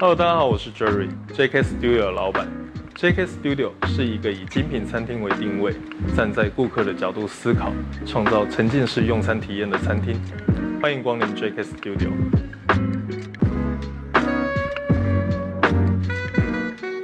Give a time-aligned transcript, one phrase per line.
[0.00, 2.46] Hello，大家好，我是 Jerry，JK Studio 的老板。
[2.94, 5.74] JK Studio 是一个以精品餐厅为定位，
[6.16, 7.72] 站在顾客的角度思考，
[8.06, 10.14] 创造沉浸式用餐体验的餐厅。
[10.80, 12.10] 欢迎光临 JK Studio。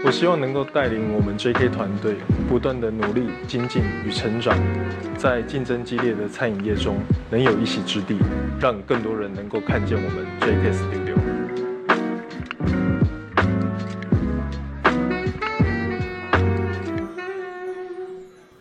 [0.04, 2.14] 我希望能够带领我们 JK 团队，
[2.48, 4.56] 不断的努力精进与成长，
[5.18, 8.18] 在竞争激烈的餐饮业中，能有一席之地，
[8.60, 11.23] 让更多人能够看见我们 JK Studio。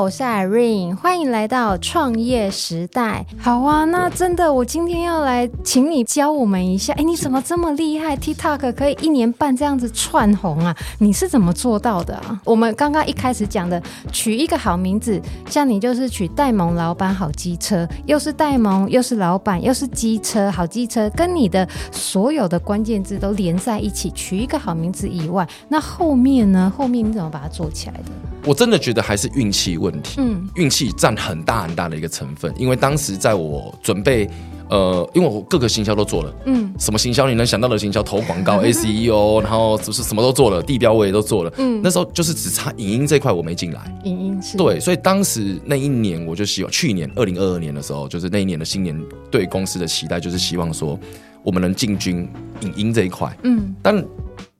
[0.00, 3.24] 我是 Irene，欢迎来到创业时代。
[3.38, 6.92] 好啊，那真的，我今天要来请你教我们一下。
[6.94, 10.76] 哎，你怎么这么厉害？TikTok 可以一年半这样子窜红啊？
[10.98, 12.40] 你是怎么做到的啊？
[12.44, 26.72] 我们刚刚一开始讲的，取一个好名字，像你就是取戴蒙老板好机车，又是戴蒙，又是老板，又是机车好机车，跟你的所有的关键字都连在一起，取一个好名字以外，那后面呢？
[26.76, 28.33] 后面你怎么把它做起来的？
[28.44, 32.52] 我真的觉得还是运气问题，嗯，运气占很大很大的一个成分。
[32.56, 34.28] 因为当时在我准备，
[34.68, 48.98] 呃，因为我各个行销都做了，嗯，什么行销你能想到的行销，投广告、 SEO，然后就是什么都做了，地标我也都做了，嗯，那时候就是只差影音这块我没进来，影音是，对，所以当时那一年我就希望，去年二零二二年的时候，就是那一年的新年
[49.30, 50.98] 对公司的期待就是希望说
[51.42, 52.28] 我们能进军
[52.60, 54.04] 影音这一块，嗯，但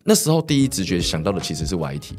[0.02, 2.12] 那时候第一直觉想到的其实是 YT。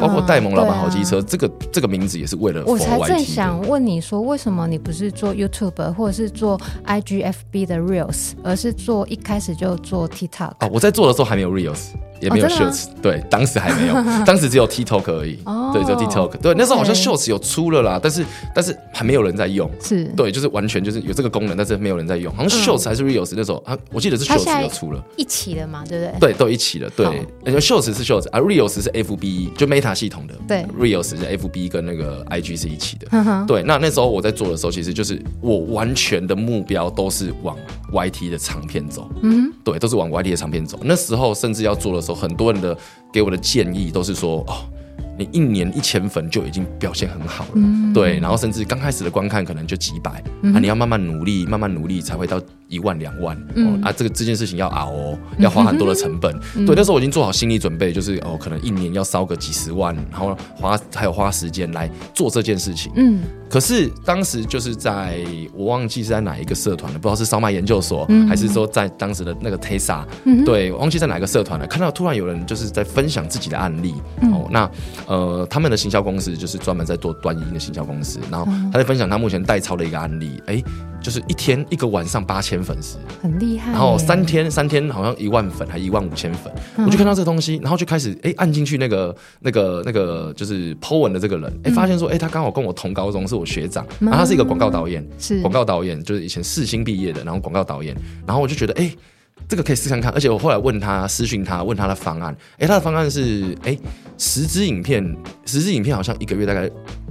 [0.00, 10.52] 包括戴蒙老板好机车，这个这个名字也是为了我才正想问你说，为什么你不是做 YouTube 或者是做 IGFB 的 Reels，而是做一开始就做 TikTok？
[10.60, 11.90] 哦，我在做的时候还没有 Reels。
[12.20, 13.94] 也没有 shorts，对，当时还没有，
[14.24, 15.38] 当时只有 TikTok 而已，
[15.72, 20.04] 对，只有 TikTok，对，那时候好像 shorts 有出了啦，但是但是还没有人在用，是。
[20.16, 26.32] 对，就是完全就是有这个功能，但是没有人在用，好像 shorts 还是 reels 那时候啊，我记得是 shorts 有出了，一起的嘛，对不对？
[26.32, 27.06] 对，都一起的，对，
[27.46, 37.56] 因为 shorts 是 shorts，而 reels 是 FB 就 Meta 系统的，对，reels 是 FB 跟那个 IG 是一起的，对，那那时候我在做的时候，其实就是我完全的目标都是往
[37.90, 42.14] YT 的长片走，嗯，对，都是往 YT 的长片走，那时候甚至要做的时候。
[42.14, 42.76] 很多人的
[43.12, 44.64] 给我的建议都是说，哦。
[45.18, 52.40] 你一年一千粉就已经表现很好了，嗯、对，然后甚至刚开始的观看可能就几百，嗯、啊，你要慢慢努力，慢慢努力才会到
[52.70, 63.20] 一万两万，嗯、哦，啊，这个这件事情要熬哦，要花很多的成本，嗯、对，那时候我已经做好心理准备，就是哦，可能一年要烧个几十万，然后花还有花时间来做这件事情，嗯，
[63.50, 65.18] 可是当时就是在
[65.52, 74.70] 我忘记是在哪一个社团了，不知道是烧麦研究所，嗯、还是说在当时的那个 Tesla，嗯、对，我忘记在哪个社团了，看到突然有人就是在分享自己的案例，嗯、哦，那。
[75.06, 80.62] 呃，他们的行销公司就是专门在做短影音的行销公司，然后他在分享他目前代操的一个案例，哎，
[81.00, 83.72] 就是一天一个晚上八千粉丝，很厉害。
[83.72, 95.40] 然后三天三天好像一万粉，还一万五千粉，嗯、我就看到这个东西，然后就开始哎按进去那个那个那个就是 Po 文的这个人，哎发现说哎他刚好跟我同高中，是我学长，然后他是一个广告导演，是。
[95.40, 97.96] 广告导演，就是以前四星毕业的，然后广告导演，
[98.26, 98.92] 然后我就觉得哎。
[99.48, 103.76] 这个可以试看看，而且我后来问他私讯他问他的方案，哎，他的方案是哎
[104.16, 105.02] 十支影片，
[105.44, 106.70] 十支影片好像一个月大概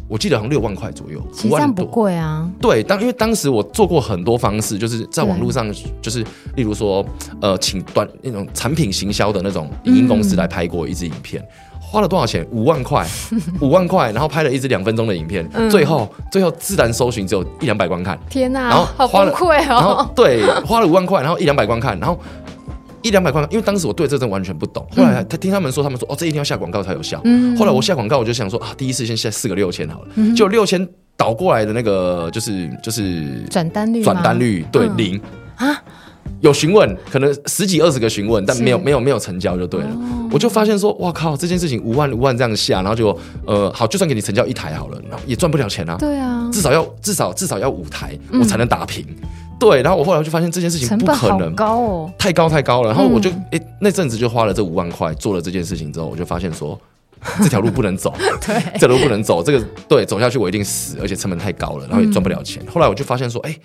[0.10, 2.50] 我记得好像六万块左右，其实这样不贵啊。
[2.60, 5.72] 对，当因为当时我做过很多方式，就是在网络上，
[6.02, 6.22] 就是
[6.56, 7.06] 例如说
[7.40, 11.42] 呃，请短那种产品行销的那种影音公司来拍过一支影片。
[11.44, 11.48] 嗯
[11.92, 12.46] 花了多少钱？
[12.52, 13.04] 五万块，
[13.62, 18.16] 五万块，然后拍了一支两分钟的影片，嗯、最后最后自然搜寻只有一两百观看。
[18.30, 19.66] 天哪，然后好崩溃哦。
[19.68, 22.20] 然后对，花了五万块，然后一两百观看，然后
[23.02, 24.86] 一两百观看，因为当时我对这真完全不懂。
[24.96, 27.22] 后来他听他们说，他们说哦，这一定要下广告才有效。
[27.24, 27.56] 嗯。
[27.58, 35.22] 后来我下广告，我就想说啊，第一次先下四个六千好了，就六千倒过来的那个就是就是转单率，转单率对、嗯、零
[35.56, 35.84] 啊。
[36.42, 39.90] 有询问，可能十几二十个询问，但没有没有没有成交就对了。
[39.90, 45.98] 哦、我就发现说，哇靠，这件事情五万五万这样下，然后就呃好，就算给你成交一台好了，然后也赚不了钱啊。
[46.00, 49.06] 对啊，至少要至少至少要五台，我才能打平。
[49.60, 52.90] 嗯、对，然后我后来就发现这件事情不可能，高哦，太高太高了。
[52.92, 56.80] 然后我就诶、嗯欸、那阵子就花了这五万块做了这件事情之后，我就发现说。
[57.44, 58.14] 这条路不能走，
[58.48, 62.64] 对，这条路不能走，这个对走下去我一定死，而且成本太高了，然后也赚不了钱。
[62.66, 63.62] 嗯、后来我就发现说，哎、欸，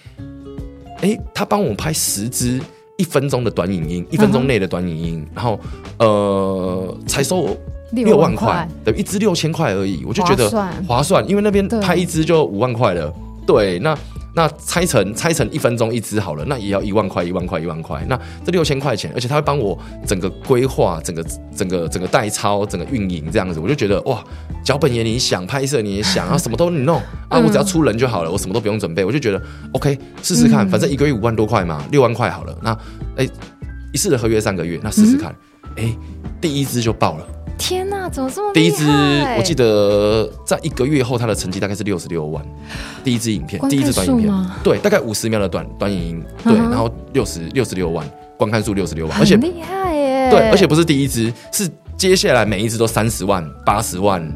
[1.03, 2.61] 哎、欸，他帮我拍十支
[2.97, 5.57] 一分钟的短影音，一分钟内的短影音，然后
[6.01, 7.57] 呃，才收我
[7.93, 13.15] 六万块，对，一支六千块而已，我就觉得划算，划算，因为那边拍一支就五万块了，
[13.47, 13.97] 对，那。
[14.35, 18.05] 那拆成拆成一分钟一支好了，那也要一万块一万块一万块。
[18.09, 21.25] 那这六千块钱，而且他会帮我整个规划、整个
[21.57, 24.23] 整个整个代操、整个运营这样子，我就觉得哇，
[24.65, 29.41] 脚本也你想，拍摄你也想啊，什么都你弄啊，我只要出人就好了，我什么都不用准备，我就觉得
[29.73, 32.59] OK，试试看，反正一个月五万多块嘛，六万块好了。
[32.61, 32.77] 那
[33.17, 33.29] 哎，
[33.93, 35.35] 一次的合约三个月，那试试看，
[35.77, 35.97] 哎，
[36.41, 37.27] 第一支就爆了。
[37.57, 38.53] 天呐，怎么这么？
[38.53, 38.85] 第一支
[39.37, 42.45] 我记得在一个月后，他的成绩大概是六十六万。
[43.03, 50.31] 第一支影片，第一支短影片，对，大概五十秒的短短影音，对，然后六十六十六万观看数，六十六万，而且厉害耶！
[50.31, 54.27] 对，而且不是第一支，是接下来每一支都三十万、八十万、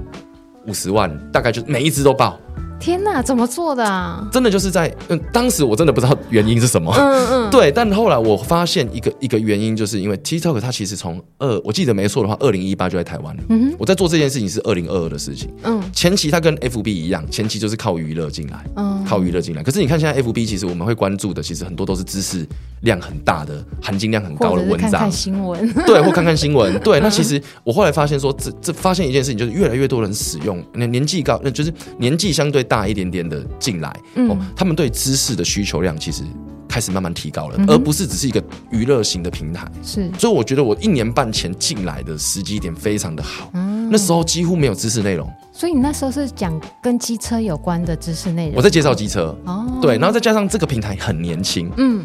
[0.66, 2.38] 五十万，大概就每一支都爆。
[2.78, 4.26] 天呐，怎么做的啊？
[4.32, 6.92] 真的就是在嗯，当时我真的不知道原因是什么。
[6.96, 7.72] 嗯嗯， 对。
[7.72, 13.42] 但后来我发现一个一个原因，就是因为 TikTok 它其实从二，我记得没错的话，二零一八就在台湾了。
[13.48, 13.76] 嗯哼。
[13.78, 15.50] 我在做这件事情是二零二二的事情。
[15.64, 15.82] 嗯。
[15.92, 18.64] 前期它跟 FB 一样，前期就是靠娱乐进来。
[18.76, 19.04] 嗯。
[19.04, 19.62] 靠娱乐进来。
[19.62, 22.46] 可是你看现在 FB，其实我们会关注的，其实很多都是知识
[22.82, 24.90] 量很大的、含金量很高的文章。
[24.90, 25.72] 看看新闻。
[25.84, 26.78] 对，或看看新闻。
[26.80, 27.00] 对。
[27.00, 33.44] 那其实我后来发现说，这这发现一件事情，就是越来越多人使用，年年纪高，那就是年纪相对大一点点的。
[33.58, 33.88] 进来，
[34.28, 36.22] 哦，他们对知识的需求量其实
[36.68, 39.66] 开始慢慢提高了，而不是只是一个娱乐型的平台。
[39.82, 43.50] 是，所以我觉得我一年半前进来的时机点非常的好，
[43.90, 45.28] 那时候几乎没有知识内容。
[45.52, 48.54] 所以你那时候是讲跟机车有关的知识内容？
[48.56, 52.04] 我在介绍机车，哦，对，然后再加上这个平台很年轻，嗯，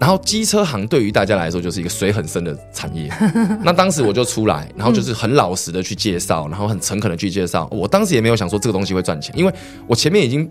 [0.00, 3.10] 然后机车行对于大家来说就是一个水很深的产业。
[3.62, 7.68] 那当时我就出来，然后就是很老实的去介绍，然后很诚恳的去介绍。
[7.70, 9.52] 我当时也没有想说这个东西会赚钱，因为
[9.86, 10.50] 我前面已经。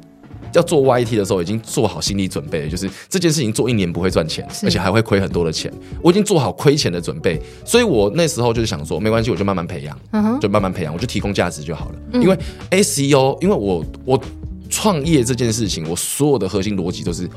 [0.53, 5.71] 要做 YT 的时候，已经做好心理准备，就是这件事情做一年不会赚钱，而且还会亏很多的钱。
[6.01, 11.95] 我已经做好亏钱的准备，所以我那时候就是想说，没关系，我就慢慢培养，就慢慢培养，我就提供价值就好了。
[12.13, 12.38] 因为
[12.71, 14.23] SEO，因为我我
[14.69, 17.29] 创业这件事情，我所有的核心逻辑都是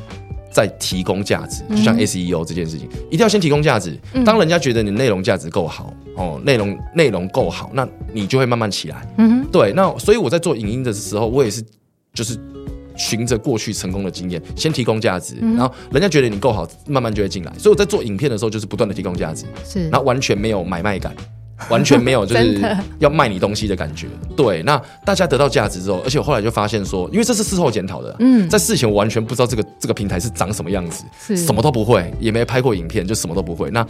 [0.50, 3.98] 在提供价值，就像 SEO 这件事情，一定要先提供价值。
[4.24, 9.06] 当人家觉得你内容价值够好，哦，内容内容够好，那你就会慢慢起来。
[9.18, 9.72] 嗯，对。
[9.74, 11.62] 那所以我在做影音的时候，我也是
[12.12, 12.38] 就是。
[12.96, 17.52] 循着过去成功的经验，先提供价值，嗯、然后人家觉得你够好，慢慢就会进来。
[17.56, 21.14] 所以我在做影片的时候，就是不断的提供价值，是，然后完全没有买卖感。
[21.68, 22.60] 完全没有，就是
[22.98, 24.06] 要卖你东西的感觉。
[24.36, 33.70] 对，那大家得到价值之后，而且我后来就发现说，因为这是事后检讨的，嗯，在事前我完全不知道这个这个平台是长什么样子，是什么都不会，也没拍过影片，就什么都不会。
[33.70, 33.86] 那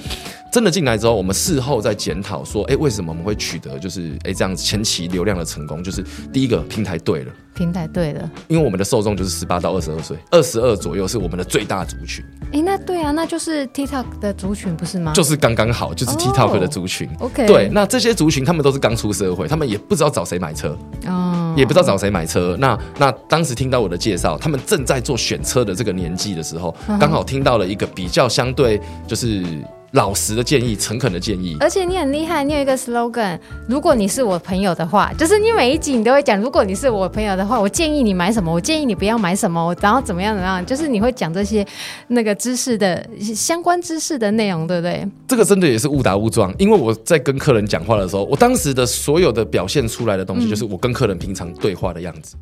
[0.53, 5.83] 真的进来之后，我们事后再检讨说，哎，为什么我们会取得就是哎这样子前期流量的成功？
[5.83, 12.25] 就是第一个平台对了，平台对的，因为我们的受众就是十八到二十二岁，二十二左右是我们的最大族群。
[12.55, 15.13] 哎，那对啊，那就是 TikTok 的族群不是吗？
[15.13, 17.07] 就是刚刚好，就是 TikTok 的族群。
[17.19, 20.75] Oh, OK，对，那这些族群他们都是刚出社会，他们也不知道找谁买车，
[21.07, 22.57] 哦，也不知道找谁买车。
[22.59, 29.45] 那那当时听到我的介绍，他们正在做选车的这个年纪的时候，刚好听到了一个比较相对就是。
[29.93, 33.37] 老实的建议，诚恳的建议，而且你很厉害，你有一个 slogan。
[33.67, 41.67] 如果你是我朋友的话，就是你每一集你都会讲，如果你是我朋友的话，我建议你买什么，我建议你不要买什么，然后怎么样怎么样，就是你会讲这些
[42.09, 43.05] 那个知识的
[43.35, 45.05] 相关知识的内容，对不对？
[45.27, 52.37] 这个真的也是误打误撞，因为我在跟客人讲话的时候，我当时的所有的表现出来的东西，就是我跟客人平常对话的样子。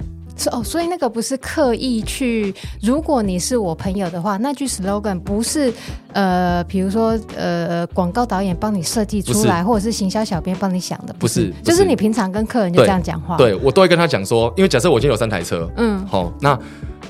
[0.50, 2.54] 哦，所以那个不是刻意去。
[2.80, 5.72] 如果你是我朋友的话，那句 slogan 不是
[6.12, 13.36] 呃，比如说呃，广告导演帮你设计出来，或者是行销小编帮你想的，不是，不是，就是你平常跟客人就这样讲话。
[13.36, 16.58] 对，对我都会跟他讲说，因为假设我今天有三台车，嗯，好，那。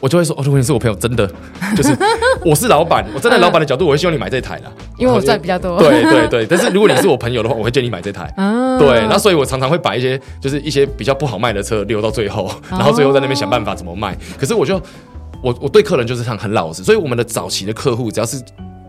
[0.00, 1.28] 我就会说哦，如果你是我朋友，真的
[1.76, 1.96] 就是
[2.44, 5.78] 我是老板，我站在老板的角度，我会希望你买这台啦，因为我赚比较多。
[5.78, 8.32] 对对对，但是如果你是我朋友的话，我会建议你买这台。
[8.78, 14.16] 对，那所以我常常会把一些就是一些比较不好卖的车留到最后，然后最后在那边想办法怎么卖。
[14.38, 14.80] 可是我就
[15.42, 18.40] 我我对客人就是很很老实，所以我们的早期的客户只要是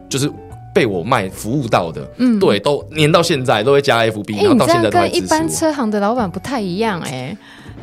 [0.08, 0.32] 就是
[0.74, 7.36] 被我卖服务到的，嗯，对，都黏到现在都会加 FB，然后到现在都跟一般车行的老板不太一样哎。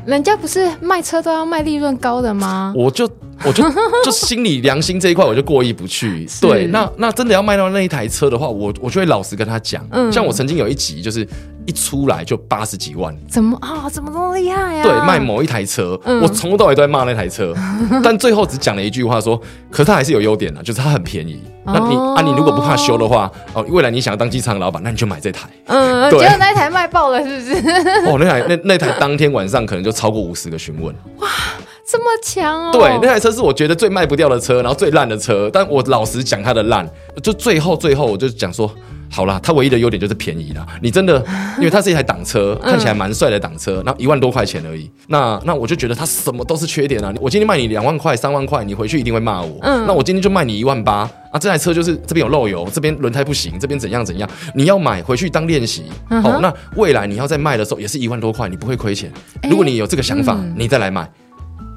[0.06, 2.72] 人家不是卖车都要卖利润高的吗？
[2.76, 3.10] 我就
[3.44, 3.64] 我就
[4.04, 6.26] 就心里良心这一块我就过意不去。
[6.40, 9.86] 对，那那真的要卖到那一台车的话，我我就会老实跟他讲。
[9.90, 11.26] 嗯，像我曾经有一集就是。
[11.66, 13.90] 一出来就八十几万，怎么啊、哦？
[13.90, 14.82] 怎么这么厉害呀、啊？
[14.82, 17.54] 对，卖某一台车，嗯、我从头到尾都在骂那台车，
[18.02, 21.42] 但最后只讲了一句话说，可是它还是有优点的，就是它很便宜。
[21.64, 25.48] 哦、那你啊，你如果不怕修的话，哦，未来你想要当机车老板，那你就买这台。
[25.66, 27.70] 嗯， 对结果那台卖爆了，是不是？
[28.06, 30.94] 哦，那台那那台当天晚上可能就超过五十个询问。
[31.18, 31.28] 哇，
[31.84, 32.72] 这么强哦！
[32.72, 36.88] 对，那台车是我觉得最卖不掉的车，然后最烂的车，但我老实讲它的烂，
[37.20, 38.70] 就最后最后我就讲说。
[39.10, 40.66] 好啦，它唯一的优点就是便宜啦。
[40.82, 41.24] 你真的，
[41.58, 44.90] 因为它是一台挡车，看起来蛮帅的挡车，那一万多块钱而已。
[45.08, 47.12] 那那我就觉得它什么都是缺点啊。
[47.20, 49.58] 我今天卖你两万块、三万块，你回去一定会骂我。
[49.62, 51.38] 嗯，那我今天就卖你一万八啊。
[51.38, 54.28] 这台车就是这边有漏油，这边轮胎不行，这边怎样怎样。
[54.54, 55.84] 你要买回去当练习。
[56.08, 59.10] 好，那未来你要再卖的时候也是一万多块，你不会亏钱。
[59.48, 61.08] 如果你有这个想法，你再来买。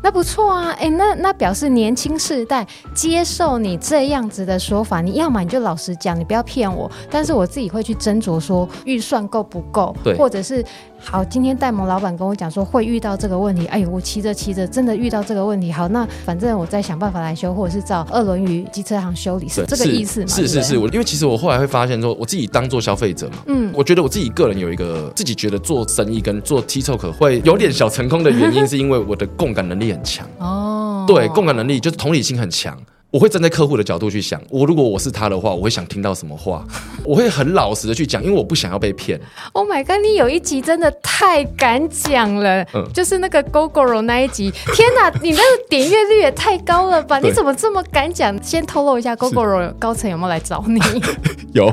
[0.01, 6.89] 那不错啊，哎，那那表示年轻世代接受你这样子的说法，你要么你就老实讲，你不要骗我。
[7.09, 10.63] 但是我自己会去斟酌说预算够不够，对，或者是
[11.01, 20.27] 好，今天戴蒙老板跟我讲说会遇到这个问题，哎呦，我骑着骑着真的遇到这个问题，好，那反正我再想办法来修，或者是找二轮鱼机车行修理，是这个意思吗？
[20.27, 31.05] 是是是，我因为其实我后来会发现说，我自己当做消费者嘛，嗯，我觉得我自己个人有一个自己觉得做生意跟做 TikTok 会有点小成功的原因，是因为我的共感能力很强哦。
[31.07, 32.77] 对，共感能力就是同理心很强。
[33.11, 36.63] 我会站在客户的角度去想，我如果我是他的话，我会想听到什么话？
[37.03, 39.19] 我会很老实的去讲，因为我不想要被骗。
[39.53, 39.97] Oh my god！
[40.03, 47.17] 你有一集真的太敢讲了，嗯，就是那个 Gogoro 那一集，天哪， 你那个点阅率也太高了吧？
[47.17, 48.37] 你怎么这么敢讲？
[48.43, 50.79] 先透露一下，Gogoro 高层有没有来找你？
[51.53, 51.65] 有，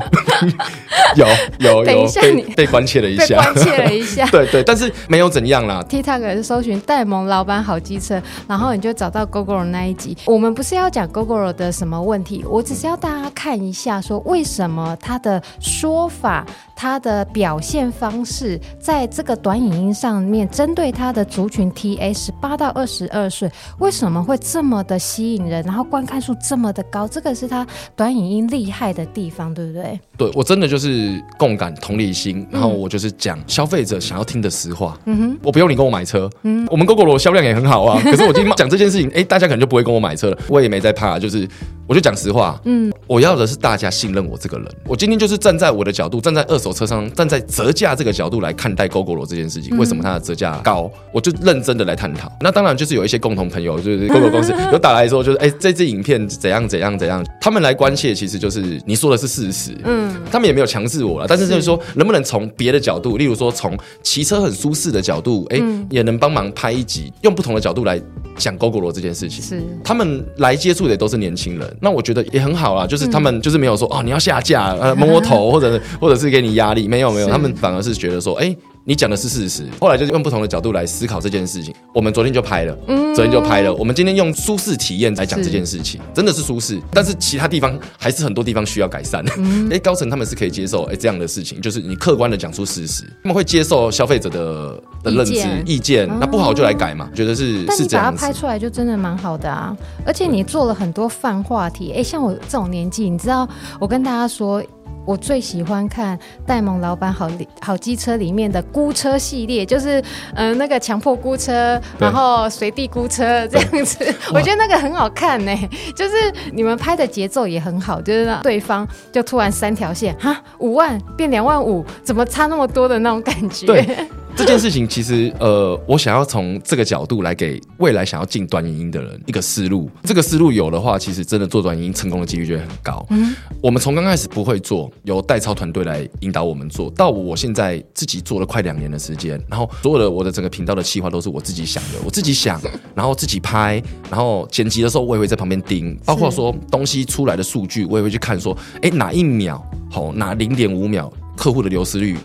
[1.15, 1.27] 有，
[1.59, 5.85] 有，等一下你被关切了一下，关切了一下，对对，但是没有怎样啦。
[5.87, 10.17] TikTok 是搜寻戴蒙老板好机车，然后你就找到 Gogoro 那一集。
[10.25, 11.26] 我们不是要讲 Go。
[11.27, 12.45] 过的什么问题？
[12.49, 16.45] 我只是要大家看一下，说为什么他的说法、
[16.77, 27.07] 他的表现方式，在这个短影音上面，针对他的族群 TA 十八到二十二岁，为什么会这么的吸引人，然后观看数这么的高？
[27.07, 27.65] 这个是他
[27.95, 29.99] 短影音厉害的地方，对不对？
[30.15, 34.95] 对，我真的就是共感、同理心，然后我就是讲消费者想要听的实话。
[35.05, 37.99] 嗯哼，我不用你跟我买车，嗯，我们 Gogoro 销量也很好啊。
[38.05, 40.37] 可是我今天讲这件事情，哎，大家可能就不会跟我买车了。
[40.47, 41.47] 我也没在怕，就是。
[41.89, 44.67] 我就讲实话，嗯，我要的是大家信任我这个人。
[44.85, 49.77] 我今天就是站在我的角度，站在二手车商，站在折价这个角度来看待 Gogoro 这件事情。
[49.77, 50.89] 为什么它的折价高？
[51.11, 52.31] 我就认真的来探讨。
[52.41, 57.25] 那当然就是有一些共同朋友，就是 Gogoro 公司有打来说，就是哎，这支影片怎样怎样怎样。
[57.41, 61.27] 他们来关切，其实就是你说的是事实，嗯，他们也没有强制我了。
[61.27, 68.01] 但是就是说，能不能从别的角度，例如说从骑车很舒适的角度，哎，也能帮忙拍一集，用不同的角度来。
[68.37, 78.45] 讲 Gogoro 这件事情，是他们来接触的也都是年轻人，那我觉得也很好啦，就是他们就是没有说哦，你要下架，呃摸摸头 或者或者是给你压力，没有没有，他们反而是觉得说哎。
[78.47, 81.75] 欸你讲的是事实，后来就是用不同的角度来思考这件事情。
[81.93, 83.75] 我们昨天就拍了，嗯，昨天就拍了。
[83.75, 89.21] 我们今天用舒适体验来讲这件事情，真的是舒适，但是其他地方还是很多地方需要改善。
[89.37, 95.33] 嗯， 哎，高层他们是可以接受哎这样的事情，就是你客观的讲出事实，他们会接受消费者的的认知
[95.65, 98.05] 意见，那不好就来改嘛，觉得是是这样。
[98.05, 103.45] 把它拍出来就真的蛮好的啊，而且你做了很多泛话题，哎，像我这种年纪，你知道，
[103.81, 104.63] 我跟大家说。
[105.07, 110.01] 我最喜欢看戴蒙老板好好机车里面的估车系列，就是
[110.35, 115.55] 嗯、呃、那个强迫估车，然后随地估车这样子， 我觉得那个很好看呢。
[115.95, 116.13] 就是
[116.51, 124.05] 你们拍的节奏也很好，就是让对方就突然三条线哈，五万变两万五，怎么差那么多的那种感觉？
[124.37, 124.47] 对。
[124.47, 129.89] 这件事情其实，呃，我想要从这个角度来给未来想要进短影音的人一个思路。
[130.03, 133.05] 这个思路有的话，其实真的做短影音成功的几率就会很高。
[133.09, 142.61] 嗯，我们从刚开始不会做，由代操团队来引导我们做到我现在自己做了快两年的时间，然后所有的我的整个频道的企划都是我自己想的，我自己想，
[142.95, 152.17] 然后自己拍，然后剪辑的时候我也会在旁边盯，包括说东西出来的数据，我也会去看说，哎，哪一秒好，哪零点五秒客户的流失率。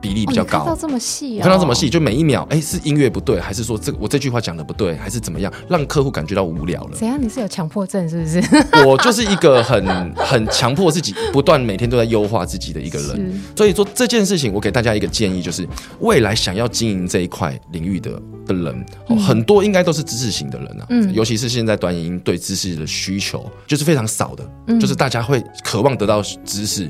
[0.00, 6.96] 比例比较高，看到这么细，我看到这么细，就每一秒，哎，是音乐不对，还是说这我这句话讲的不对，还是怎么样，让客户感觉到无聊了？
[6.96, 7.20] 怎样？
[7.20, 8.40] 你是有强迫症是不是？
[8.86, 13.42] 我就是一个很很强迫自己，不断每天都在优化自己的一个人。
[13.56, 15.68] 所以说这件事情，我给大家一个建议，就是
[16.00, 18.12] 未来想要经营这一块领域的
[18.46, 18.86] 的人，
[19.26, 26.88] 很多应该都是知识型的人啊，嗯，尤其是现在短影音对知识的需求就是非常少的，就是大家会渴望得到知识。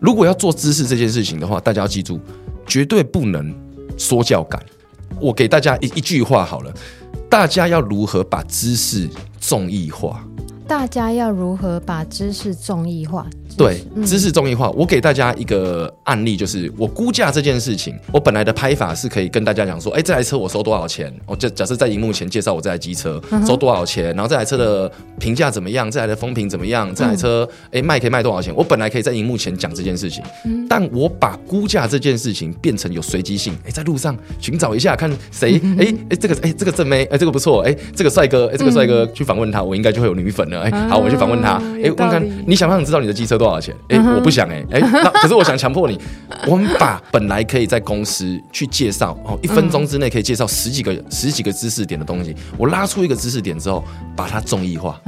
[0.00, 2.20] 如果要做知识这件事情的话，大家要记住，
[2.66, 3.54] 绝对不能
[3.96, 4.62] 说教感。
[5.20, 6.72] 我给大家一一句话好了，
[7.28, 9.08] 大家要如何把知识
[9.40, 10.24] 众益化？
[10.66, 13.26] 大家要如何把知识众益化？
[13.58, 14.70] 对，知识综艺化。
[14.70, 21.12] 我给大家一个案例，就是我估价这件事情，我本来的拍法是可以跟大家讲说，哎，这台车我收多少钱？
[21.26, 28.54] 我就假设在荧幕前介绍我这台机车收多少钱，然后这台车的评价怎么样，这台的风评怎么样，这台车哎卖可以卖多少钱？
[28.54, 30.22] 我本来可以在荧幕前讲这件事情，
[30.68, 43.74] 但我把估价这件事情变成有随机性，哎，在路上寻找一下看谁，哎哎这个哎这个正妹，哎这个不错，哎这个帅哥，哎这个帅哥去访问他，我应该就会有女粉了，哎好，我去访问他，哎问看你想不想知道你的机车多少钱？
[43.88, 45.98] 哎、欸，我不想哎、欸、哎、欸，可是我想强迫你，
[46.46, 53.84] 我们把本来可以在公司去介绍哦，一分钟之内可以介绍十几个十几个知识点的东西，我拉出一个知识点之后，
[54.16, 55.00] 把它综艺化，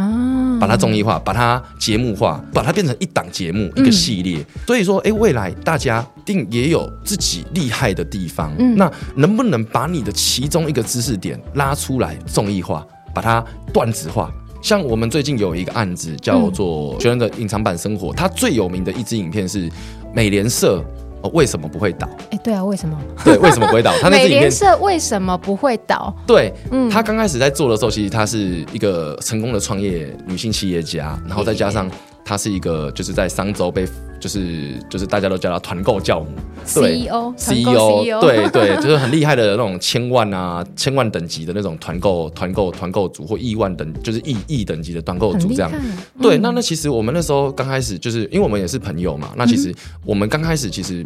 [0.61, 4.45] 把它综艺化，把它节目化，把它变成一档节目一个系列。
[4.67, 14.31] 所以说，哎、欸，未来大家定也有自己厉害的地方，那能不能把你的其中一个知识点拉出来综艺化，把它段子化？
[14.63, 19.71] 像我们最近有一个案子叫做《学人的隐藏版生活》，它最有名的一支影片是
[20.15, 20.85] 美联社
[21.33, 22.09] 为什么不会倒？
[22.31, 22.97] 哎，对啊，为什么？
[23.25, 23.93] 对，为什么不会倒？
[24.01, 26.15] 他那美联社为什么不会倒？
[26.27, 31.91] 对，嗯，他刚开始在做的时候，其实他是一个成功的创业女性企业家，然后再加上
[32.31, 33.85] 他是一个就是在商周被。
[34.21, 36.27] 就是就是大家都叫他团购教母
[36.63, 45.73] ，CEO CEO 对对， 就是很厉害的那种千万啊千万等级的那种团购团购团购组或亿万等就是亿亿等级的团购组这样。
[46.21, 51.03] 对，那那其实我们那时候刚开始就是因为我们也是朋友嘛，那其实我们刚开始其实。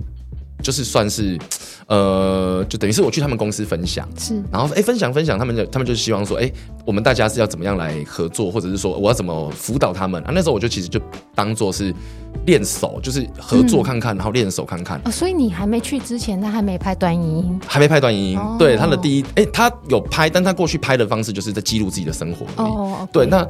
[0.65, 1.39] 就是算是，
[1.89, 6.55] 呃，就等于是我去他们公司分享，是，然后哎、欸，分享分享，他们就他们就希望说，哎、欸，
[6.87, 10.33] 我们大家是要怎么样来合作，或者是说我要怎么辅导他们啊？
[10.35, 10.99] 那时候我就其实就
[11.35, 11.95] 当做是
[12.47, 14.99] 练手，就是合作看看，嗯、然后练手看看。
[15.05, 18.39] 哦，所以你还没去之前，他还没拍短影音，还没拍短影音。
[18.39, 22.71] 哦、对，他的第一，哎、欸，他有拍，但他过去拍的方式就是在记录自己的生活而已。
[22.71, 23.47] 哦，okay、对，那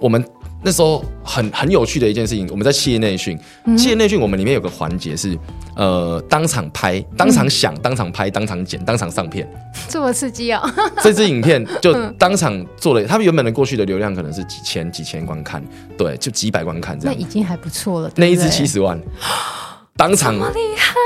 [0.00, 0.24] 我们。
[0.64, 3.38] 那时候很很有趣的一件事情，我们在企业内训，
[3.76, 5.38] 企业内训我们里面有个环节是，
[5.76, 9.46] 呃，当场拍、当场想、当场拍、当场剪、当场上片，
[9.88, 10.62] 这么刺激哦！
[11.02, 15.62] 这支影片就当场做了，他们原本的过去的流量可能是几千几千观看，
[15.98, 18.10] 对，就几百观看这样，那已经还不错了。
[18.16, 18.98] 那一支七十万。
[19.96, 20.34] 当场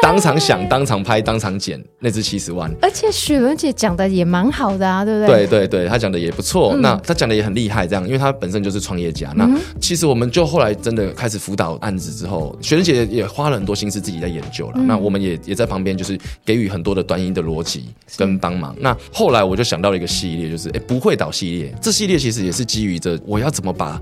[0.02, 2.74] 当场想，当场拍，当场剪，那支七十万。
[2.80, 5.46] 而且雪伦姐讲的也蛮好的啊，对不对？
[5.46, 6.72] 对对对，她讲的也不错。
[6.74, 9.30] 嗯、那她讲的也很厉害，这样，因为她本身就是创业家。
[9.32, 14.76] 嗯、那其实我们就后来真的开始辅导案子之后，雪伦姐也花了很多心思自己在研究了。
[14.76, 18.74] 嗯、那我们也也在旁边，就是给予很多的短音的逻辑跟帮忙。
[18.80, 21.74] 那后来我就想到了一个系列，就是哎不会倒系列。
[21.82, 24.00] 这系列其实也是基于着我要怎么把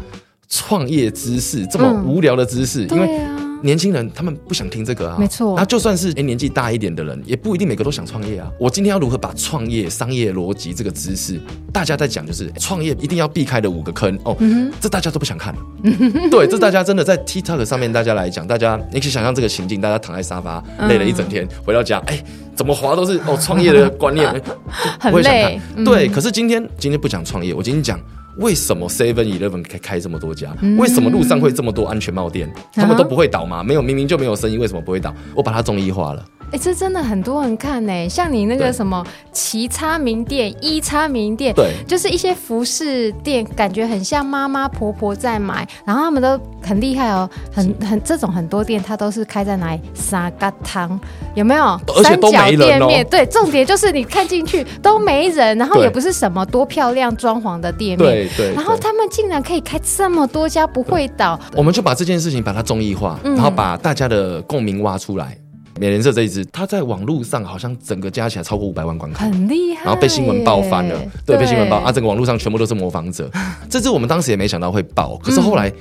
[0.49, 3.46] 创业知识这么无聊的知识，嗯、因为。
[3.67, 5.55] 年轻人他们不想听这个啊，没错。
[5.57, 8.49] 那就算是诶年纪大一点的人，也不一定每个都想创业啊。
[8.61, 11.41] 我今天要如何把创业、商业逻辑这个知识，
[11.73, 15.53] 大家在讲就是创业一定要避开的五个坑哦，嗯、这大家都不想看。
[16.31, 22.23] 对，这大家真的在 TikTok 上面，大家来讲，大家你可以想象这个情境，大家躺在沙发累了一整天，嗯、回到家，哎，
[22.55, 24.33] 怎么滑都是哦创业的观念，
[25.03, 25.43] 不会想看。
[25.43, 27.99] 累对，可是今天今天不讲创业，我今天讲。
[28.37, 30.55] 为什么 Seven Eleven 开开这么多家？
[30.79, 32.53] 为什么路上会这么多安全帽店？
[32.72, 33.62] 他们都不会倒吗？
[33.62, 35.14] 没有，明明就没有生意，为什么不会倒？
[35.35, 36.25] 我把它中医化了。
[36.47, 49.81] 哎、欸，这真的很多人看呢，像你那个什么奇差名店、一差名店，对，就是一些服饰店，感觉很像妈妈婆婆在买，然后他们都很厉害哦，很很这种很多店，它都是开在哪里？
[49.95, 50.99] 沙嘎汤
[51.35, 51.65] 有没有？
[51.97, 52.61] 而且都没人哦。
[52.61, 58.37] 三角店面，对，重点就是你看进去都没人，然后也不是什么多漂亮装潢的店面，对对。
[58.37, 61.39] 对对，然后他们竟然可以开这么多家，不会倒。
[61.55, 65.37] 我们就把这件事情把它综艺化，嗯、然后把大家的共鸣挖出来。
[65.79, 69.85] 美联社这一支，它在网络上好像整个加起来超过五百万观看，很厉害。
[69.85, 71.93] 然后被新闻爆翻了，对，对被新闻爆啊！
[71.93, 73.31] 整个网络上全部都是模仿者。
[73.69, 75.69] 这支我们当时也没想到会爆，可是后来。
[75.69, 75.75] 嗯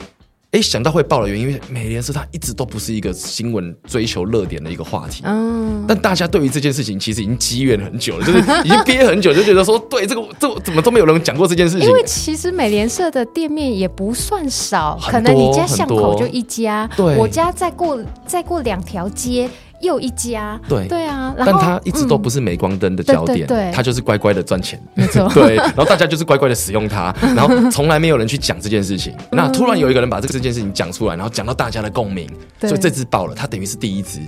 [0.52, 5.22] 哎，想到会爆的原因，因为美联社它一直都不是一个新闻追求热点的一个话题。
[5.26, 11.86] 嗯，但大家对于这件事情其实已经积怨很久了，就是已经 憋很久，就觉得说，对这个这怎么都没有人讲过这件事情。
[11.86, 19.50] 因为其实美联社的店面也不算少，可能你家巷口就一家，对，我家再过再过两条街。
[19.86, 20.88] 又一家，对。
[20.88, 32.30] 对啊，但他一直都不是镁光灯的焦点，对，他就是乖乖的赚钱，没错， 对，然后大家就是乖乖的使用它， 然后从来没有人去讲这件事情，那突然有一个人把这个这件事情讲出来，然后讲到大家的共鸣，
[32.62, 34.20] 所以这只爆了，它等于是第一只，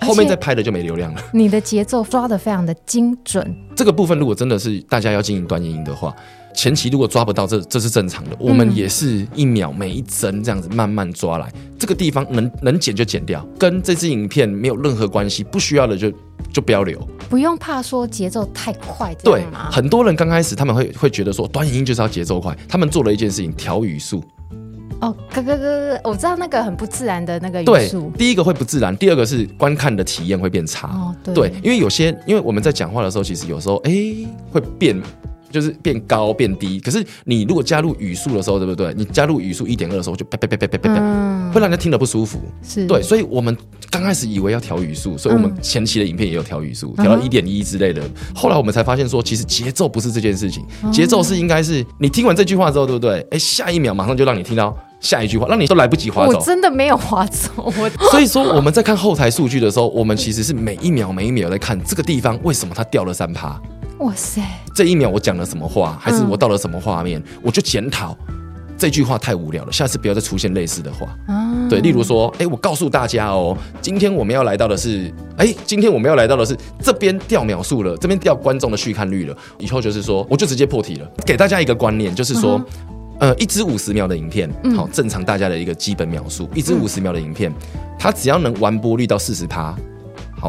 [0.00, 1.20] 后面再拍的就没流量了。
[1.32, 6.14] 你的节奏抓的非常的精准，这个部分如果真的是大家要经营短影音的话。
[6.56, 8.30] 前期如果抓不到，这这是正常的。
[8.38, 16.10] 我们也是一秒每一帧这样子慢慢抓来，这个地方能能剪就剪掉，跟这支影片没有任何关系，不需要的就
[16.50, 19.14] 就不要留，不用怕说节奏太快。
[19.16, 24.24] 对，很多人刚开始他们会会觉得说短影音就是要节奏快，他们做了一件事情调语速。
[25.02, 28.10] 哦，咯咯咯，我知道那个很不自然的那个语速。
[28.12, 30.88] 对，第一个会不自然，第二个是观看的体验会变差。
[30.88, 33.92] 哦，对，对，因为有些因为我们在讲话的时候，其实有时候哎
[34.50, 34.98] 会变。
[35.56, 38.92] 就是变高变低，可是你如果加入语速的时候，对不对？
[38.94, 42.38] 你加入语速一点二的时候，就啪啪啪啪啪啪啪，会让人家听得不舒服。
[42.62, 43.56] 是对，所以我们
[43.90, 48.02] 刚开始以为要调语速，所以我们前期的影片也有调语速，调到一点一之类的。
[48.34, 53.26] 后来我们才发现说，其实节奏不是这件事情，节奏是应该是你听完这句话之后，对不对？
[53.30, 56.38] 哎，下一秒马上就让你听到下一句话，让你都来不及划走。
[56.38, 57.90] 我真的没有划走，我。
[58.10, 63.58] 所以说我们在看后台数据的时候，我们其实是每一秒每一秒在看这个地方为什么它掉了三趴。
[63.98, 64.42] 哇塞！
[64.74, 68.16] 这一秒我讲了什么话，还是我到了什么画面，嗯、我就检讨
[68.76, 71.06] 这句话太无聊了，下次不要再出现类似的话。
[71.26, 79.34] 啊、对，例如说，哎，我告诉大家哦，今天我们要来到的是，哎，今天我们要来到的是这边掉秒数了，这边掉观众的续看率了。
[79.58, 82.62] 以后就是说，我就直接破题了，给大家一个观念，就是说，
[83.20, 87.50] 嗯、呃，一支五十秒的影片，好，正常大家的一个基本秒数，一支五十秒的影片，
[87.98, 89.74] 它只要能完播率到四十趴。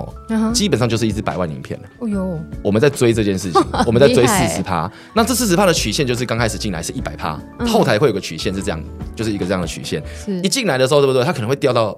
[0.01, 1.87] 好，基本上就是一支百万影片了。
[1.99, 4.91] 哦呦，我们在追这件事情， 我们在追四十趴。
[5.13, 8.83] 那这四十趴的曲线就是刚开始进来是一百趴，后台会有个曲线是这样，
[9.15, 10.03] 就是一个这样的曲线。
[10.43, 11.23] 一进来的时候，对不对？
[11.23, 11.97] 它可能会掉到，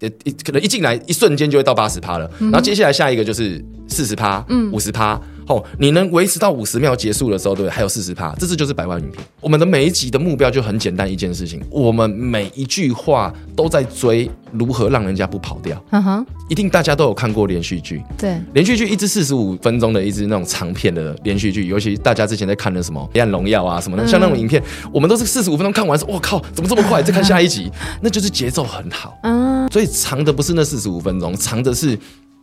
[0.00, 2.30] 一可能一进来一瞬间就会到八十趴了。
[2.38, 5.20] 然后接下来下一个就是四十趴，嗯，五十趴。
[5.50, 9.20] 哦，你能维持到五十秒结束的时候，对，还有四十趴，这次就是百万影片。
[9.40, 15.84] 我们的每一集的目标就很简单，一件事情，我们每一句话都在追如何让人家不跑掉。
[15.90, 27.02] 嗯哼，一定大家都有看过连续剧，对，连续剧一支四十五分钟的一支那种长片的连续剧，尤其大家之前在看的什么《黑暗荣耀》啊什么的，像那种影片，我们都是四十五分钟看完说，我靠，怎么这么快？
[27.02, 27.68] 再看下一集，
[28.00, 29.18] 那就是节奏很好。
[29.24, 31.98] 嗯，所以长的不是那四十五分钟，长的是。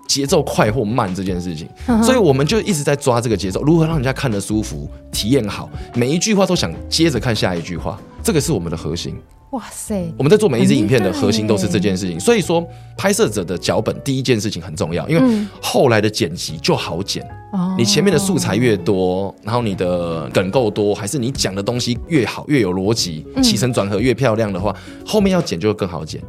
[0.08, 1.68] 节奏快或慢这件事情，
[2.02, 9.16] 所以我们就一直在抓这个节奏，如何让人家看得舒服、体验好，每一句话都想接着看下一句话，这个是我们的核心。
[9.52, 10.14] 哇塞！
[10.18, 12.62] 我们在做每一支影片的核心都是这件事情，所以说
[12.98, 17.26] 拍摄者的脚本第一件事情很重要，因为后来的剪辑就好剪。
[17.78, 26.22] 你前面的素材越多，然后你的梗够多，还是你讲的东西越好、越有逻辑、起承转合越漂亮的话，后面要剪就会更好剪。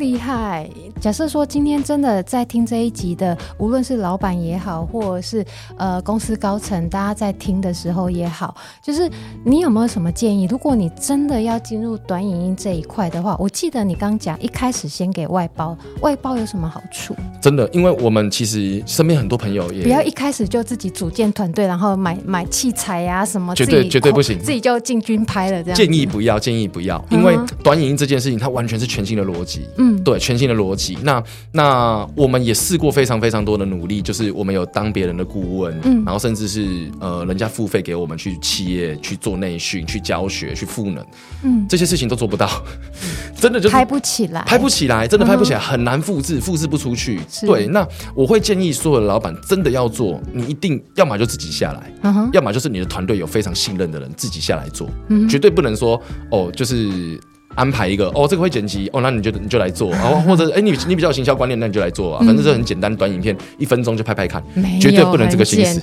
[0.00, 0.68] 厉害！
[0.98, 5.44] 假设说今天真的在听这一集的，无论是老板也好，或者是
[5.76, 9.08] 呃公司高层，大家在听的时候也好，就是
[9.44, 10.46] 你有没有什么建议？
[10.50, 17.14] 如果你真的要进入短影音这一块的话，我记得你刚讲一开始先给外包，外包有什么好处？
[17.42, 25.76] 真的，因为我们其实身边很多朋友也不要一开始就自己组建团队，然后买买器材呀、啊、什么，绝对绝对不行，自己就进军拍了这样。
[25.76, 29.68] 建议不要，建议不要，因为短影音这件事情它完全是全新的逻辑。
[29.76, 29.89] 嗯。
[30.02, 30.96] 对，全新的逻辑。
[31.02, 31.22] 那
[31.52, 41.04] 那我们也试过非常非常多的努力，就是我们有当别人的顾问，嗯，然后甚至是呃，人家付费给我们去企业去做内训、去教学、去赋能，
[41.42, 42.48] 嗯，这些事情都做不到，
[43.40, 47.20] 真的就是拍不起来，拍不起来，真的拍不起来，很难复制，复制不出去。
[47.46, 51.92] 对，那我会建议所有的老板真的要做，你一定要么就自己下来，
[52.32, 56.00] 要么就是你的团队有非常信任的人自己下来做，嗯，绝对不能说
[56.30, 57.18] 哦，就是。
[57.56, 59.92] 安排一个哦，这个会剪辑哦，那你就你就来做。
[60.02, 64.42] 哦，或者哎，你你比较有行销观念，那你就来做啊，反正这很简单，短影片一分钟就拍拍看，
[64.80, 65.80] 绝对不能这个形式，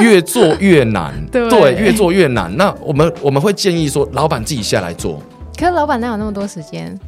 [0.00, 2.54] 越做越难， 对，越做越难。
[2.56, 5.22] 那我们我们会建议说，老板自己下来做。
[5.58, 6.98] 可是老板哪有那么多时间？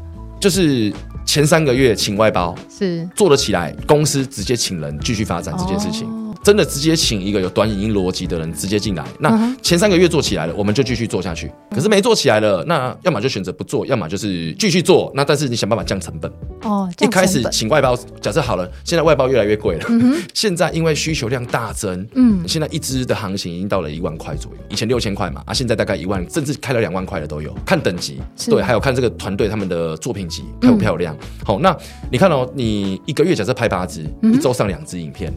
[0.40, 0.92] 就是
[1.24, 3.09] 前三个月请外包，是。
[3.14, 6.09] 做得起来，公司直接请人继续发展这件事情。
[6.42, 11.50] 真的直接请一个有短影音逻辑的人直接进来，那前三个月做起来了，我们就继续做下去。
[11.70, 15.12] 可是没做起来了，那要么就选择不做，要么就是继续做。
[15.14, 16.33] 那但是你想办法降成本。
[16.62, 19.85] 哦，一开始请外包，假设好了，现在外包越来越贵了。
[19.88, 27.55] 嗯、现在因为需求量大增，嗯，现在一支的行情已经到了一万块左右，以前六千块嘛，啊，现在大概一万，甚至开了两万块的都有。
[27.66, 31.14] 看等级，对，还有看这个团队他们的作品集漂不漂亮。
[31.14, 31.76] 嗯、好，那
[32.11, 35.33] 你看哦，你一个月假设拍八支，一周上两支影片。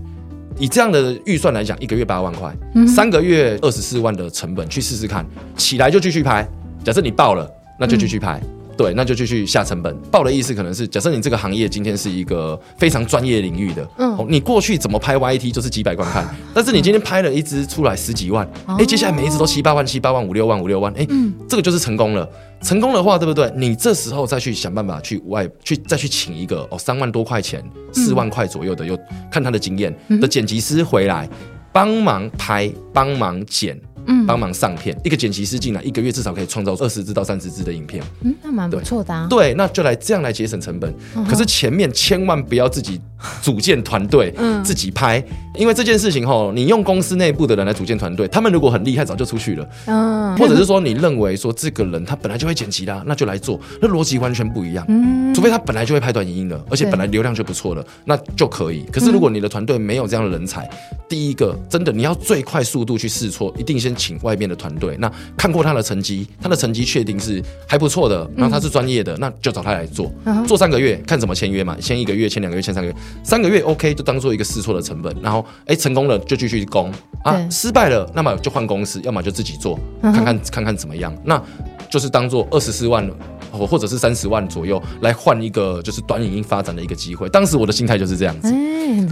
[0.59, 5.25] 以这样的预算来讲，一个月八万块，嗯、三个月二十四万的成本去试试看，
[5.57, 6.47] 起来就继续拍。
[6.83, 8.39] 假设你爆了，那就继续拍。
[8.43, 9.95] 嗯对，那就继续下成本。
[10.11, 22.27] 爆的意思可能是，假设你这个行业今天是一个非常专业领域的，嗯，你过去怎么拍 YT 就是几百观看，但是你今天拍了一支出来十几万，哎、嗯，接下来每一支都七八万、七八万、五六万、五六万，哎，嗯，这个就是成功了。
[22.61, 23.51] 成功的话，对不对？
[23.57, 28.97] 你这时候再去想办法去外去再去请一个哦三万多块钱、四万块左右的，又
[29.29, 31.29] 看他的经验的剪辑师回来
[31.73, 33.77] 帮忙拍、帮忙剪。
[34.07, 38.03] 嗯，帮忙上片，一个剪辑师进来，一个月至少可以创造二十支到三十支的影片。
[38.21, 39.27] 嗯，那蛮不错的啊。
[39.29, 40.93] 对，那就来这样来节省成本。
[41.27, 42.99] 可是前面千万不要自己
[43.41, 45.23] 组建团队，嗯，自己拍。
[45.55, 49.67] 因为这件事情吼，你用公司内部的人来组建团队，他们如果很厉害，早就出去了。
[49.85, 54.83] 嗯，或者是说你认为说这个人他本来就会剪辑啦，那就来做，那逻辑完全不一样。
[54.89, 58.83] 嗯，除非他本来就会拍短影音的，而且本来流量就不错了，那就可以。
[58.91, 60.67] 可是如果你的团队没有这样的人才，
[61.07, 64.95] 第一个真的你要最快速度去试错，一定先请外面的团队。
[64.99, 70.11] 那看过他的成绩，他的成绩确定是还不错的，然后他是专业的，那就找他来做，
[70.47, 76.91] 做三个月看怎么签约嘛，签一个月，签两个月，签三个月，三个月 OK 就当做一个试错的成本，然后哎、欸、成功了就继续攻。
[77.23, 81.41] 啊，失败了那么就换公司，要么就自己做，看看看看怎么样，那
[81.89, 83.09] 就是当做二十四万。
[83.53, 88.51] 或或者是三十万左右来换一个就是短影音发展的一个机会，当时我的心态就是这样子，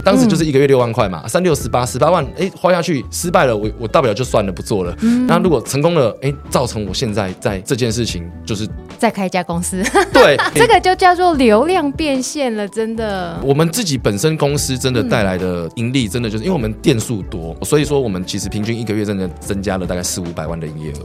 [0.04, 4.96] 当时就是一个月六万块嘛，三六十八十八万，哎，花下去失败了，我我大不了就算了，不做了。
[5.28, 8.66] 那如果成功了，哎，造成我现在在这件事情就是
[8.98, 9.82] 再开一家公司，
[10.12, 13.38] 对， 这个就叫做流量变现了，真的。
[13.42, 20.98] 我们自己本身公司真的带来的盈利，真的就是因为我们店数多，所以说我们其实平均一个月真的增加了大概四五百万的营业额。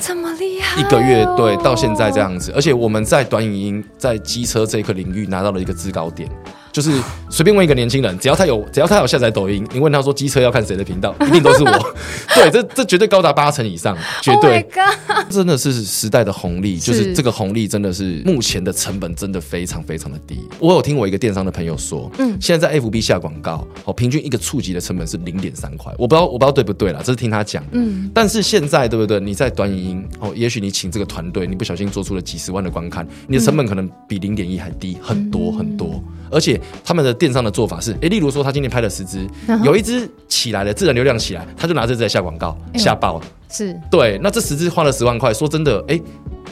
[0.00, 6.28] 这么厉害，一个月对，到现在这样子，而且我们在短影音、在机车这个领域拿到了一个制高点。
[6.72, 6.90] 就是
[7.30, 11.94] 随便问一个年轻人，只要他有只要他有下载抖音，你问他说机车要看谁的频道， 一定都是我。
[12.34, 14.66] 对，这这绝对高达八成以上，绝对。
[15.08, 20.40] Oh、真的是时代的红利，就是这个红利真的是目前的成本真的非常非常的低。
[20.58, 27.64] 我有听我一个电商的朋友说，嗯，现在在 FB 下广告，哦，平均一个触及的成本是零点三块，我不知道我不知道对不对啦，这是听他讲。
[27.72, 29.20] 嗯，但是现在对不对？
[29.20, 36.02] 你在短影音哦，也许你请这个团队，你不小心做出了几十万的观看，你的成本可能比零点一还低很多很多，
[36.32, 36.58] 而且。
[36.84, 39.26] 他们的电商的做法是，哎，例如说他今天拍了十支，
[39.62, 43.24] 有一支起来了，自然流量起来，他就拿这支来下广告，下爆了。
[43.48, 46.00] 是对，那这十支花了十万块，说真的，哎，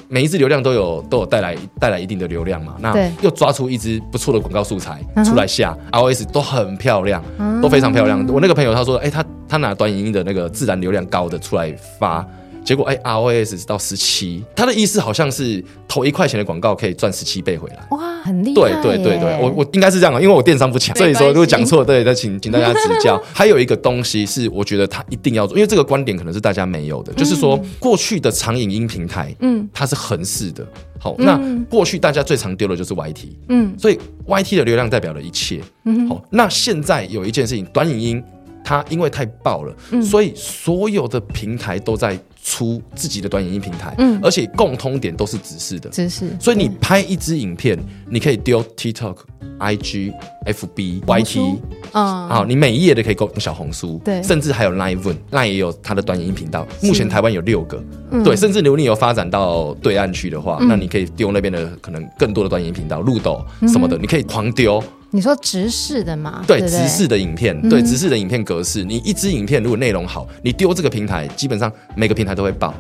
[0.08, 7.22] 每一支流量都有都有带来带来一定的流量嘛，那又抓出一支不错的广告素材出来下，ROS 都很漂亮，
[7.60, 8.24] 都非常漂亮。
[8.28, 12.26] 我那个朋友他说，哎，他他拿短影音的那个自然流量高的出来发。
[12.64, 17.86] 结果哎，ROS 到十七，他的意思好像是投一块钱的广告可以赚十七倍回来。
[17.90, 18.54] 哇，很厉害！
[18.54, 23.20] 对对对对，我我应该是这样啊，因为我电商不强，所以说如果讲错，对，再请请大家指教。
[23.32, 30.66] 还有一个东西是我觉得他一定要做，因为这个观点可能是大家没有的，就是说过去的长影音平台，嗯，它是横式的。
[30.98, 35.60] 好，那过去大家最常丢的就是 YT，嗯，所以 YT 的流量代表了一切。
[35.86, 38.22] 嗯，好，那现在有一件事情，短影音。
[38.64, 46.30] 它因为太爆了，嗯、所以所有的平台都在出自己的短影音平台，嗯，而且共通点都是直视的，直视。
[46.40, 49.16] 所以你拍一支影片，你可以丢 TikTok、
[49.58, 50.12] IG、
[50.46, 51.56] FB、YT，
[51.92, 56.66] 啊，好，你每一页都可以勾小红书，对，甚至还有 Line，Line 也有它的短影音频道。
[56.82, 64.82] 目前台湾有六个，嗯、对，甚至如果你有发展到对岸去的话，嗯、那你可以丢那边的可能更多的短影音频道，路斗什么的，嗯、你可以狂丢。
[65.12, 66.44] 你说直视的吗？
[66.46, 72.72] 对，直视的影片，对，直视的影片格式，你一支影片如果内容好，你丢这个平台，基本上每个平台都会爆。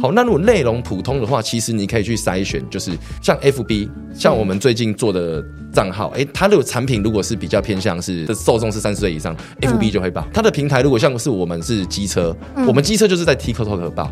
[0.00, 2.92] 好，那如果内容普通的话，其实你可以去筛选，就是
[3.22, 10.26] 像 FB，像我们最近做的账号，哎，它的产品如果是比较偏向是受众是三十岁以上，FB 就会爆。
[10.32, 12.34] 它的平台如果像是我们是机车，
[12.66, 14.10] 我们机车就是在 TikTok 爆。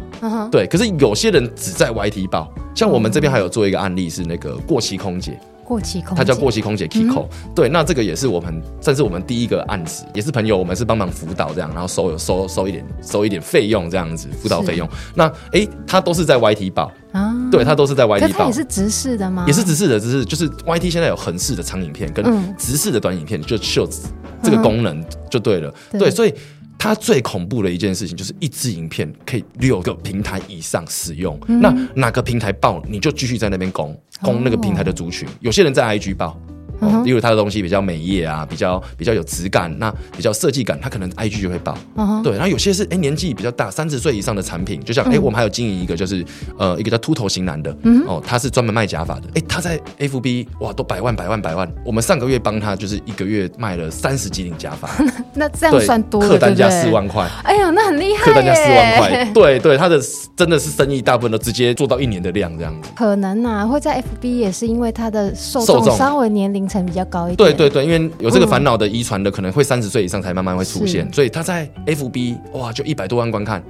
[0.51, 5.41] 对，可是有些人只在 YT 爆，像我们这边还有做一个案例是那个过期空姐。
[5.65, 14.89] 过期空姐，他叫过期空姐 Kiko，嗯、对，那这个也是我们算是我们第一个案子，也是朋友，我们是帮忙辅导这样，然后收有收收一点收一点费用这样子辅导费用。
[15.15, 16.93] 那哎、欸，他都是在 YT 报。
[17.13, 19.45] 啊，对他都是在 YT 报，也是直视的吗？
[19.47, 22.25] 也是直视的，只是就是 YT 现在有横式的长影片跟
[22.57, 24.05] 直视的短影片，就 Shorts
[24.43, 26.35] 这个功能就对了，嗯、对，所以。
[26.83, 35.29] 它最恐怖的一件事情就是一支影片可以六个平台以上使用，嗯、那哪个平台爆，你就继续在那边攻攻那个平台的族群。
[35.39, 36.37] 有些人在 IG 爆。
[36.83, 41.77] 哦，因为他的东西比较美业啊，比较比较有质感，那比较设计感，他可能 IG 就会爆。
[42.23, 46.25] 对，然后有些是哎年纪比较大，三十岁以上的产品，就像哎我们还有经营一个就是
[46.59, 47.75] 呃一个叫秃头型男的，
[48.07, 54.91] 哦他是专门卖假发的，哎他在 FB 哇都百万百万百万，我们上个月帮他就是一个月卖了三十几顶假发，
[55.35, 60.01] 那这样算多，客单价四万块，哎呀那很厉害，客单价四万块，对对，他的
[60.37, 65.83] 真的是生意大部分都直接做到一年的量这样子，可能啊会在 FB 也是因为他的受众。
[65.93, 67.37] 稍微年龄层比较高一点。
[67.37, 73.63] 对对对，因为有这个烦恼的遗传的，可能会三十岁以上才慢慢会出现，所以他在 FB 哇就一百多万观看，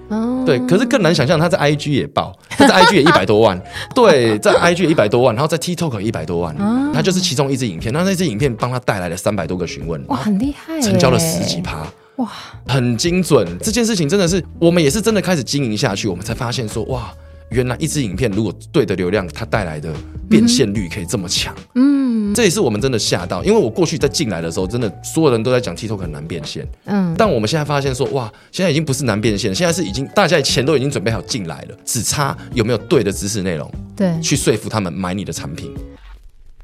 [0.46, 3.60] 对，可是更难想象他在 IG 也爆，他在 IG 也一百多万，
[3.94, 6.56] 对，在 IG 也一百多万，然后在 TikTok 也一百多万，
[6.94, 11.86] 他就是其中一支影片，那那支影片帮他带来了三百多个询问，哇，很厉害，成交了十几趴，
[12.16, 12.30] 哇，
[12.68, 17.12] 很精准，这件事情真的是我们也是真的开始经营下去，我们才发现说哇。
[17.52, 19.92] 原来一支影片如果对的流量，它带来的
[20.28, 21.54] 变现率可以这么强。
[21.74, 26.66] 嗯，这也是我们真的吓到，因为我过去在进来的时候，真的所有人都在讲 TikTok 很难变现。
[26.86, 35.70] 嗯，但我们现在发现说，哇，现在已经不是难变现，现在是已经大家钱都已经准备好进来了，只差有没有对的知识内容，对，去说服他们买你的产品。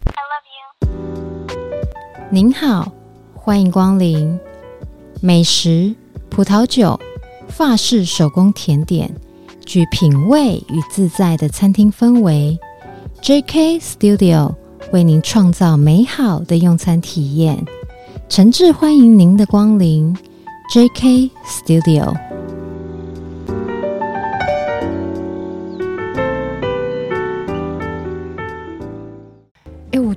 [0.05, 2.29] I love you。
[2.31, 2.93] 您好，
[3.35, 4.39] 欢迎光临
[5.21, 5.95] 美食、
[6.31, 6.99] 葡萄酒、
[7.49, 9.15] 法式手工甜点。
[9.69, 12.59] 具品味与自在的餐厅氛围
[13.21, 14.55] ，JK Studio
[14.95, 17.63] 为您创造美好的用餐体验，
[18.31, 20.17] 诚挚欢迎您的光临
[20.75, 22.28] ，JK Studio。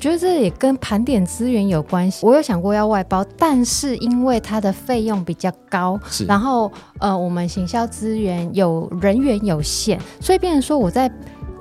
[0.01, 2.25] 觉得这也跟盘点资源有关系。
[2.25, 11.09] 我有想过要外包，但是因为它的费用比较高，然后呃，我们行销资源有人员有限，所以变成说我在。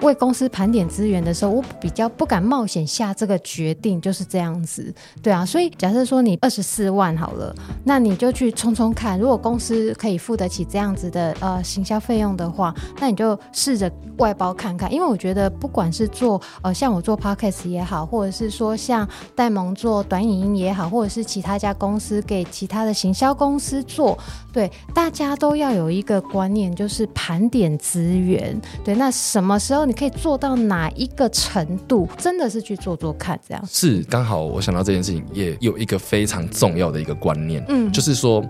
[0.03, 5.45] 为公司盘点资源的时候，我比较不敢冒险下这个决定，就是这样子，对啊。
[5.45, 14.91] 所以假设说你二十四万好了，那你就去冲冲看，如果公司可以付得起这样子的呃行销费用的话，那你就试着外包看看。
[14.93, 24.19] 因为我觉得不管是做呃像我做 Podcast 也好，或者是说像戴蒙做短影音也好，或者是其他家公司给其他的行销公司做，
[24.53, 28.59] 对，大家都要有一个观念，就是盘点资源。
[28.83, 29.90] 对，那什么时候？
[29.91, 32.09] 你可以做到哪一个程度？
[32.17, 34.41] 真的是去做做看，这样是刚好。
[34.41, 38.41] 我想到这件事情，也有一个非常重要的一个观念，嗯，就是说。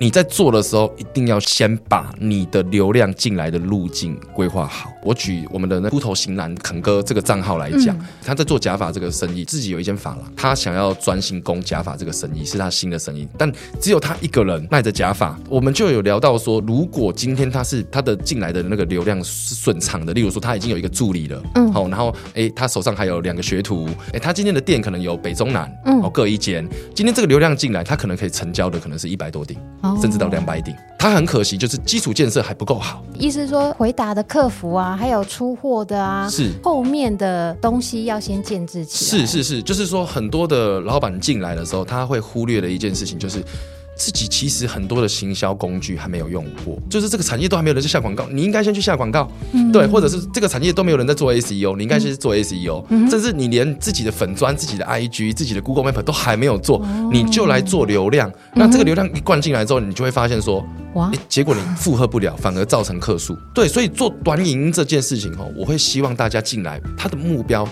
[0.00, 4.92] 你在做的时候，一定要先把你的流量进来的路径规划好。
[5.02, 13.26] 我举我们的那秃头型男肯哥这个账号来讲，嗯、他在做假发这个生意，自己有一间发廊，他想要专心攻假发这个生意，是他新的生意。
[13.36, 26.64] 但只有他一个人卖着假发，我们就有聊到说，如果今天他是他的进来的那个流量是顺畅的，例如说他已经有一个助理了，嗯，好，然后哎，他手上还有两个学徒，哎，他今天的店可能有北中南，嗯，哦，各一间。
[26.94, 29.58] 今天这个流量进来，他可能可以成交的可能是一百多顶。
[30.00, 33.02] 甚至到两百顶，它很可惜，就是基础建设还不够好。
[33.18, 39.26] 意思是说，回答的客服啊，还有出货的啊，是后面的东西要先建置起来。
[39.26, 43.42] 是是是，就是说，很多的老板进来的时候，他会忽略的一件事情就是。
[43.98, 63.36] 自己其实很多的行销工具还没有用过，就是这个产业都还没有人去下广告，你应该先去下广告，嗯、对，或者是这个产业都没有人在做 SEO，你应该先去做 SEO，、嗯、甚至你连自己的粉砖、自己的 IG、自己的 Google Map 都还没有做，哦、你就来做流量，那这个流量一灌进来之后，你就会发现说，哇，结果你负荷不了，反而造成客诉。
[63.52, 67.68] 对，所以做短影音这件事情哦，我会希望大家进来，他的目标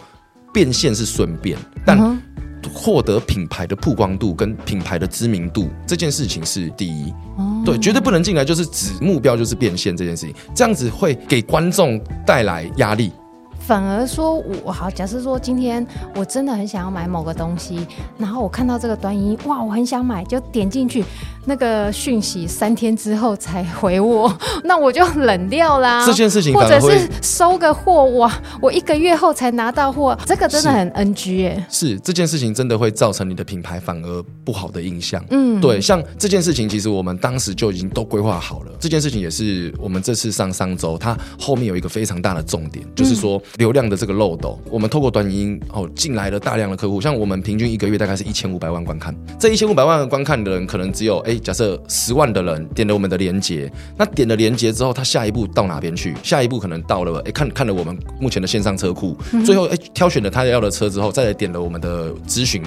[0.53, 2.21] 变现是顺便，但。
[2.67, 13.13] 嗯获得品牌的曝光度跟品牌的知名度这件事情是第一，哦、对，绝对不能进来就是指目标就是变现这件事情，这样子会给观众带来压力。
[13.59, 17.85] 反而说我好，假设说今天我真的很想要买某个东西，
[18.17, 21.05] 然后我看到这个短影音，哇，我很想买，就点进去。
[21.49, 26.05] 那个讯息三天之后才回我， 那我就冷掉啦。
[26.05, 31.67] 这件事情，或者是收个货哇，我一个月后才拿到货，这个真的很 NG 哎。
[31.71, 35.25] 是这件事情真的会造成你的品牌反而不好的印象。
[35.31, 38.73] 嗯，对，像这件事情，其实我们当时就已经都规划好了。
[38.81, 44.59] 这件事情也是我们这次上上周，它后面有一个非常大的重点，就是说流量的这个漏斗。
[44.69, 51.36] 我们透过短影音哦进来了大量的客户，像我们平均一个月大概是一千五百万观看，这一千五百万观看的人可能只有哎。
[51.41, 56.15] 假设十万的人点了我们的连接，那点了连接之后，他下一步到哪边去？
[56.23, 62.63] 下一步可能到了，哎，看看了我们目前的线上车库，嗯、最后哎挑选了他要的车之后，再来点了我们的咨询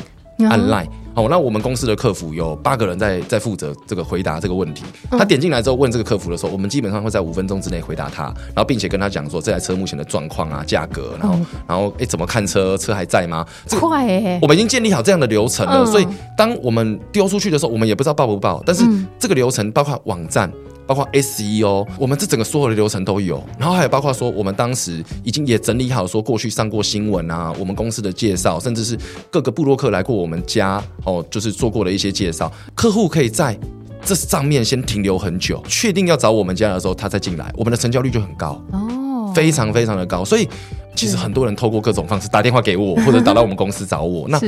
[0.47, 0.87] 按 line。
[1.15, 4.83] 好，那我们公司的客服有八个人在在负责这个回答这个问题。
[5.09, 12.77] 他点进来之后问这个客服的时候，我们基本上会在五分钟之内回答他，然后并且跟他讲说这台车目前的状况啊、价格，然后然后哎怎么看车？
[12.77, 13.45] 车还在吗？
[13.79, 14.39] 快哎！
[14.41, 18.63] 我们已经建立好这样的流程了，所以当我们丢出去的时候，我们也不知道报不报。
[18.65, 18.85] 但是
[19.17, 20.49] 这个流程包括网站。
[20.89, 28.97] 包括 SEO，我们这整个所有的流程都有，然后还有包括说，我们当时已经也整理好，说过去上过新闻啊，我们公司的介绍，甚至是
[29.29, 33.55] 各个部落客来过我们家，哦，就是做过的一些介绍，客户可以在
[34.03, 40.49] 这上面先停留很久，确定要找我们家的时候，他再进来，我们的成交率就很高哦，非常非常的高，所以
[40.95, 44.41] 其实很多人透过各种方式打电话给我， 或者打到我们公司找我，那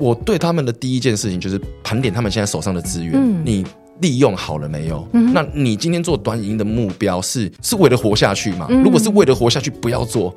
[0.00, 3.62] 我对他们的第一件事情就是盘点他们现在手上的资源，你。
[4.00, 5.06] 利用好了没有？
[5.12, 8.66] 嗯、那你今天做短影音的目标是是为了活下去吗？
[8.70, 10.34] 嗯、如果是为了活下去，不要做。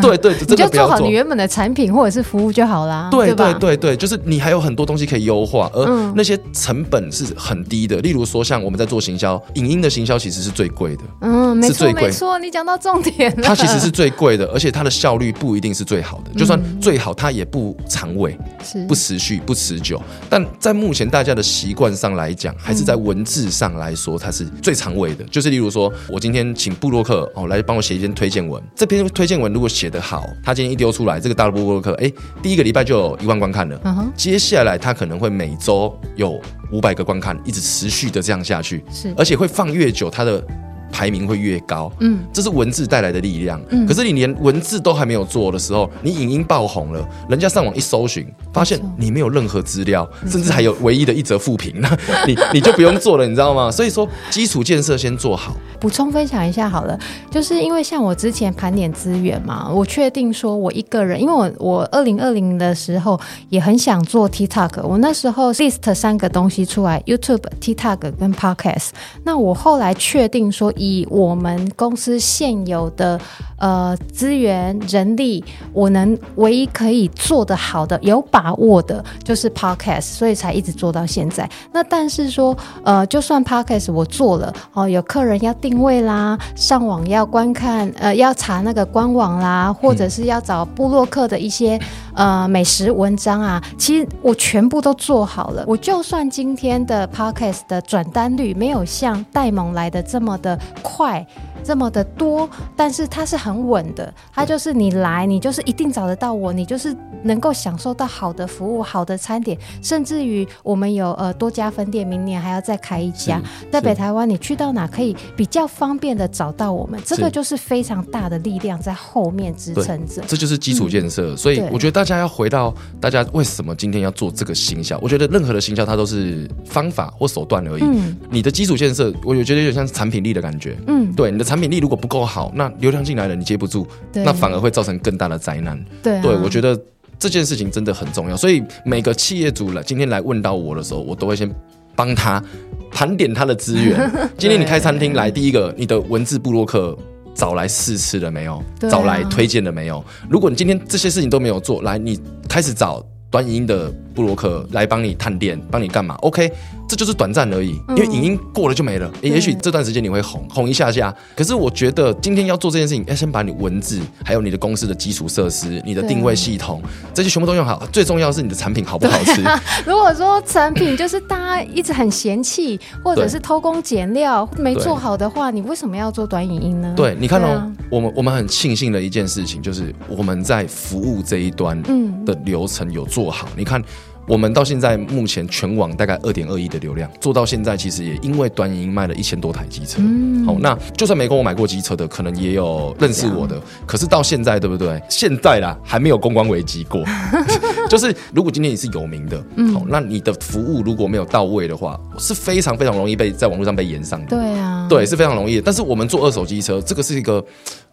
[0.00, 0.56] 对 对，真的不要做。
[0.56, 3.08] 你就做好你原本的产品或者是服务就好啦。
[3.10, 7.96] 对对对对，就是你还有很多东西可以优化，而那些成本是很低的。
[7.98, 11.02] 例如说，像我们在做行销，影音的行销其实是最贵的。
[11.20, 13.42] 嗯，没错没错，你讲到重点了。
[13.42, 16.38] 它其实是最贵的，而且它的效率不一定是最好的。
[16.38, 20.00] 就算最好，它也不长尾，是不持续、不持久。
[20.28, 25.24] 但在目前大家的习惯上来讲，还是在文字上来说，它是最长尾的。
[25.24, 32.12] 就是例如说，我今天请布洛克哦来帮我写一篇推荐文，这篇推荐文如果写得好，他今天一丢出来，这个大的部落客，哎，
[32.42, 33.78] 第一个礼拜就有一万观看了。
[33.80, 34.04] Uh huh.
[34.16, 40.44] 接下来他可能会每周有五百个观看，一直持续的这样下去，是，而且会放越久，他的。
[40.92, 43.60] 排名会越高，嗯，这是文字带来的力量。
[43.70, 51.88] 嗯，可是你连文字都还没有做的时候，你影音爆红了，人家上网一搜寻，发现你没有任何资料，甚至还有唯一的一则负评，那
[52.28, 53.70] 你你就不用做了，你知道吗？
[53.70, 55.56] 所以说，基础建设先做好。
[55.80, 56.96] 补充分享一下好了，
[57.30, 63.18] 就是因为像我之前盘点资源嘛，我确定说我一个人，因为我我二零二零的时候
[63.48, 68.90] 也很想做 TikTok，我那时候 list 三个东西出来：YouTube、TikTok 跟 Podcast。
[69.24, 70.70] 那我后来确定说。
[70.82, 73.20] 以我们公司现有的
[73.62, 75.42] 呃资源人力，
[75.72, 81.48] 我能唯一可以做得好的、有把握的，就是 Podcast，所以才一直做到现在。
[81.72, 91.78] 那但是说，呃，就算 Podcast 我做了哦，有客人要定位啦，上网要观看，呃，要查那个官网啦，或者是要找部落客的一些
[92.14, 95.64] 呃美食文章啊，其实我全部都做好了。
[95.68, 100.58] 我就算今天的 Podcast 的转单率没有像戴蒙来的这么的。
[100.82, 101.24] 快。
[101.64, 113.40] 这么的多，但是它是很稳的，它就是你来，你就是一定找得到我，你就是能够享受到好的服务、好的餐点，甚至于我们有呃多家分店，明年还要再开一家，
[113.70, 121.32] 在北台湾，你去到哪可以比较方便的找到我们，这个就是非常大的力量在后面支撑着，这就是基础建设。
[121.32, 124.98] 嗯、所以我觉得大家要回到大家为什么今天要做这个行销？
[125.00, 127.82] 我觉得任何的行销它都是方法或手段而已。
[127.82, 130.76] 嗯，你的基础建设，我觉得有点像产品力的感觉。
[130.86, 135.78] 嗯，对，你的产品力如果不够好，那流量进来了你接不住，那反而会造成更大的灾难。
[136.02, 136.74] 对，啊、对，我觉得
[137.18, 138.34] 这件事情真的很重要。
[138.34, 141.54] 所以每个企业主来今天来问到我的时候，我都会先
[141.94, 142.42] 帮他
[142.90, 144.10] 盘点他的资源。
[144.38, 146.96] 今天你开餐厅来，第一个，你的文字部落客
[147.34, 148.54] 找来试吃了没有？
[148.54, 150.02] 啊、找来推荐了没有？
[150.30, 156.52] 如果你今天这些事情都没有做，来，你开始找短影音的布洛克来帮你探店，帮你干嘛？OK。
[156.88, 159.10] 这就是短暂而已，因为影音过了就没了。
[159.22, 166.82] 嗯、也许这段时间你会红红一下下，可是我觉得今天要做这件事情，要先把你文字，还有你的公司的基础设施、你的定位系统
[167.14, 167.82] 这些全部都用好。
[167.90, 169.42] 最重要的是你的产品好不好吃。
[169.42, 176.92] 啊、 如果说产品就是大家一直很嫌弃，或者是偷工减料没做好的话，你为什么要做短影音呢？
[176.94, 181.82] 对，你看哦，啊、我们我们很庆幸的一件事情就是我们在服务这一端
[182.26, 183.48] 的流程有做好。
[183.50, 183.82] 嗯、你看。
[184.28, 189.98] 我们到现在目前全网大概二点二亿的流量，做到现在其实也因为短影音卖了一千多台机车。
[190.00, 193.60] 嗯，好，那就算没跟我买过机车的，可能也有认识我的。
[193.84, 195.02] 可是到现在，对不对？
[195.10, 197.04] 现在啦，还没有公关危机过。
[197.90, 199.44] 就是如果今天你是有名的，
[199.74, 204.26] 好，那你的服务如果没有到位的话，是非常非常容易被在网络上被延上的。
[204.28, 205.62] 对啊，对，是非常容易的。
[205.62, 207.44] 但是我们做二手机车，这个是一个。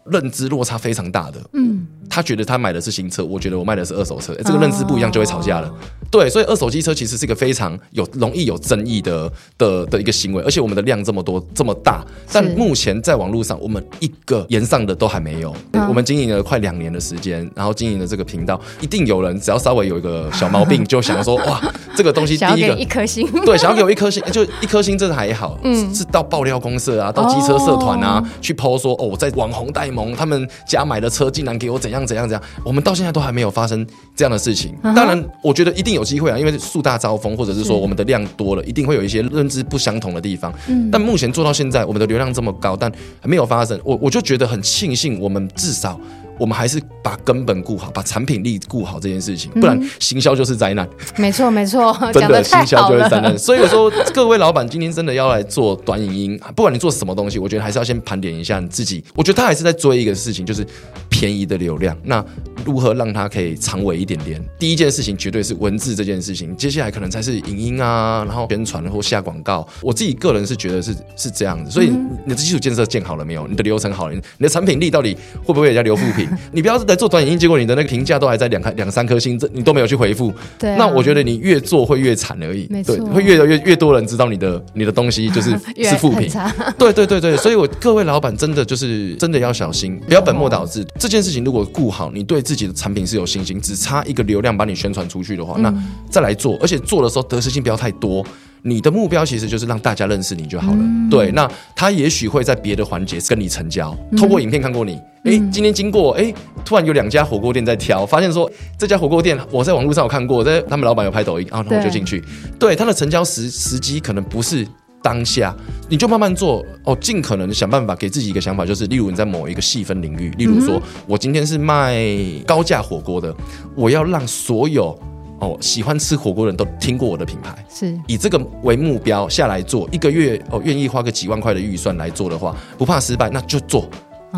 [0.06, 5.72] 认知落差非常大的，嗯，他觉得他买的是新车，我觉得我卖的是二手车，欸，这个认知不一样就会吵架了。
[6.10, 12.02] 哦，对，所以二手机车其实是一个非常有容易有争议的的的一个行为，而且我们的量这么多这么大，
[12.32, 15.54] 但目前在网络上我们一个言上的都还没有。
[15.72, 21.60] 嗯，我们经营了快两年的时间，然后经营了这个频道，一定有人只要稍微有一个小毛病，就想要说 哇，
[21.94, 29.90] 这个东西第一个一颗星， 对，想要给我一颗星，就一颗星这还好，嗯，是到爆料公社啊，到机车社团啊，哦，去 po 说哦，我在网红戴。
[29.90, 33.84] 蒙他们家买的车竟然给我怎样怎样怎样，我们到现在都还没有发生
[34.14, 34.72] 这样的事情。
[34.94, 40.52] 当然，我觉得一定有机会啊，因为树大招风，或者是说我们的量多了，一定会有一些认知不相同的地方。
[40.68, 42.90] 嗯但目前做到现在，我们的流量这么高，但
[43.20, 45.98] 还没有发生，我我就觉得很庆幸，我们至少。
[46.40, 50.88] 我们还是把根本顾好，把产品力顾好这件事情，不然行销就是灾难。
[51.16, 53.36] 没错，没错， 真的行销就是灾难。
[53.38, 59.04] 所以我说，各位老板今天真的要来做短影音，不管你做什么东西，我觉得还是要先盘点一下你自己。
[59.14, 60.66] 我觉得他还是在追一个事情，就是
[61.10, 61.94] 便宜的流量。
[62.02, 62.24] 那
[62.64, 64.42] 如何让它可以长尾一点点。
[64.58, 69.66] 第一件事情绝对是文字这件事情，接下来可能才是影音啊，然后宣传或下广告。
[69.82, 71.90] 我自己个人是觉得是是这样子，所以
[72.24, 73.46] 你的基础建设建好了没有？
[73.46, 75.14] 你的流程好了，你的产品力到底
[75.44, 76.29] 会不会人家留负评？
[76.52, 80.32] 你不要是在做短影音，结果你的那个评价都还在两颗两三颗星，这你都没有去回复。
[80.58, 82.66] 对、啊，那我觉得你越做会越惨而已。
[82.70, 85.50] 没错，会越来越越多人知道你的你的东西就是
[85.82, 86.30] 是负评。
[86.78, 90.86] 对对对对，所以我各位老板真的就是真的要小心，不要本末倒置。
[90.98, 95.72] 这件事情如果顾好，你对自己的产品是有信心，只差一个流量把你宣传出去的话，那
[96.10, 98.24] 再来做，而且做的时候得失心不要太多。
[98.62, 100.78] 你的目标其实就是让大家认识你就好了。
[101.10, 106.32] 对，那他也许会在别的环节跟你成交，透过影片看过你，哎，今天经过，哎，
[106.64, 112.22] 突然有两家火锅店在挑，发现说这家火锅店我在网络上有看过，在他们老板有拍抖音啊，然后我就进去。
[112.58, 114.66] 对，他的成交时时机可能不是。
[115.02, 115.56] 当下
[115.88, 122.04] 你就慢慢做哦，尽可能想办法给自己一个想法，就是例如你在某一个细分领域，例如说我今天是卖
[122.46, 123.34] 高价火锅的，
[123.74, 124.94] 我要让所有
[125.40, 133.88] 哦喜欢吃火锅的人都听过我的品牌，是以这个为目标下来做，一个月哦愿意花个几万块的预算来做的话，不怕失败，那就做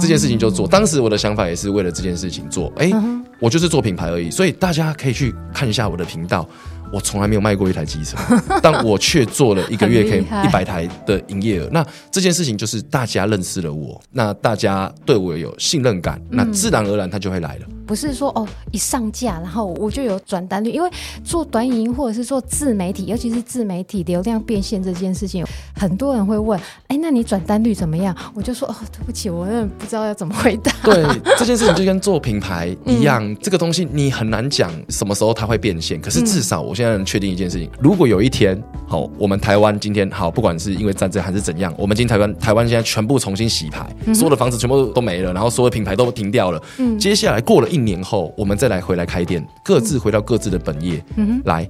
[0.00, 0.66] 这件事情就做。
[0.66, 2.90] 当时我的想法也是为了这件事情做，哎，
[3.38, 6.48] 我就是做品牌而已，所以大家可以去看一下我的频道。
[6.92, 8.18] 我从来没有卖过一台机车，
[8.62, 11.66] 但我却做了一个月可以一百台的营业额。
[11.72, 17.66] 那这件事情就是大家认识了我，那大家对我有信任感，那自然而然他就会来了。
[17.86, 20.88] 不是说哦，一上架然后我就有转单率，因为
[21.24, 26.58] 做短影音或者是做自媒体，尤其是自媒体流量变现这件事情，很多人会问，
[26.88, 28.14] 哎，那你转单率怎么样？
[28.34, 30.72] 我就说哦，对不起，我真的不知道要怎么回答。
[30.84, 31.04] 对，
[31.38, 51.66] 这件事情就跟做品牌一样，嗯、这个东西你很难讲什么时候它会变现，可是至少我现在能确定一件事情，如果有一天，好，我们台湾今天好，不管是因为战争还是怎样，我们今天台湾台湾现在全部重新洗牌，所有的房子全部都没了，然后所有的品牌都停掉了，嗯，接下来过了一年后，我们再来回来开店，各自回到各自的本业，嗯，来，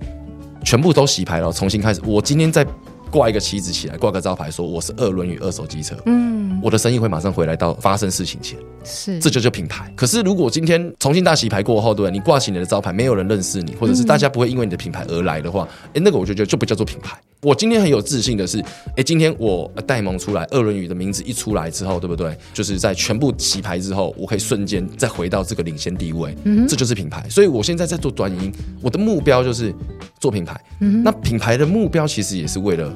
[0.65, 2.01] 全部都洗牌了，重新开始。
[2.05, 2.67] 我今天再
[3.11, 9.93] 挂一个旗子起来，挂个招牌，说我是二轮与二手机车，嗯，我的生意会马上回来到发生事情前，是，这就叫品牌。
[9.95, 17.17] 可是如果今天重新大洗牌过后，对，你挂起你的招牌，没有人认识你，或者是大家不会因为你的品牌而来的话，哎，那个我就觉得就不叫做品牌。
[17.45, 18.65] 我今天很有自信的是，
[18.97, 22.37] 哎，今天我戴蒙出来，二轮语的名字一出来之后，对不对？
[22.55, 27.29] 就是在全部洗牌之后，我可以瞬间再回到这个领先地位，嗯，这就是品牌。
[27.29, 29.75] 所以我现在在做短影音，我的目标就是
[30.21, 30.61] 做品牌。
[30.79, 32.95] 嗯，那品牌的目标其实也是为了。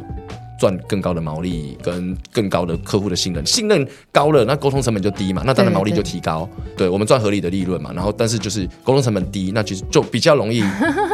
[0.58, 6.48] 赚更高的毛利跟更高的客户的信任，信任高了，那沟通成本就低嘛，那当然毛利就提高。
[6.76, 7.92] 对，我们赚合理的利润嘛。
[7.94, 10.62] 然后，但是就是沟通成本低，那其实就比较容易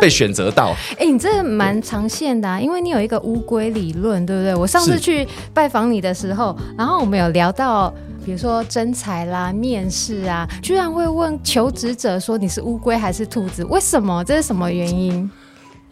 [0.00, 0.74] 被选择到。
[0.92, 4.54] 哎、欸，你这蛮长线的啊，因为你有一个乌龟理论，对不对？
[4.54, 7.92] 我上次去拜访你的时候，然后我们有聊到，
[8.24, 13.64] 比如说征才啦、面试啊，居然会问求职者说你是乌龟还是兔子？
[13.64, 14.22] 为什么？
[14.24, 15.30] 这是什么原因？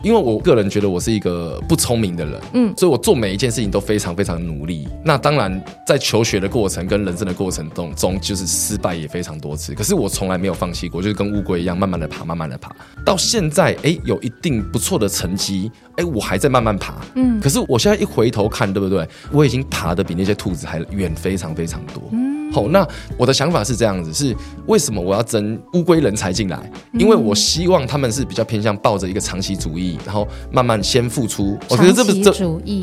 [0.03, 4.88] 因为我个人觉得我是一个不聪明的人，嗯，所以我做每一件事情都非常非常努力。
[5.05, 9.74] 那当然，在求学的过程跟人生的过程中，中就是失败也非常多次。
[9.74, 12.74] 可是我从来没有放弃过，就是跟乌龟一样，慢慢的爬，慢慢的爬。
[13.05, 17.40] 到现在，哎，有一定不错的成绩，哎，我还在慢慢爬，嗯。
[17.40, 19.07] 可是我现在一回头看，对不对？
[19.30, 22.29] 我已经爬的比那些兔子还远，非常非常多，嗯。
[22.53, 22.86] 好，那
[23.16, 24.34] 我的想法是这样子：是
[24.66, 26.59] 为什么我要争乌龟人才进来？
[26.94, 31.59] 因为我希望他们是比较偏向抱着一个长期主义，然后慢慢先付出。
[31.68, 32.32] 我觉得这不是这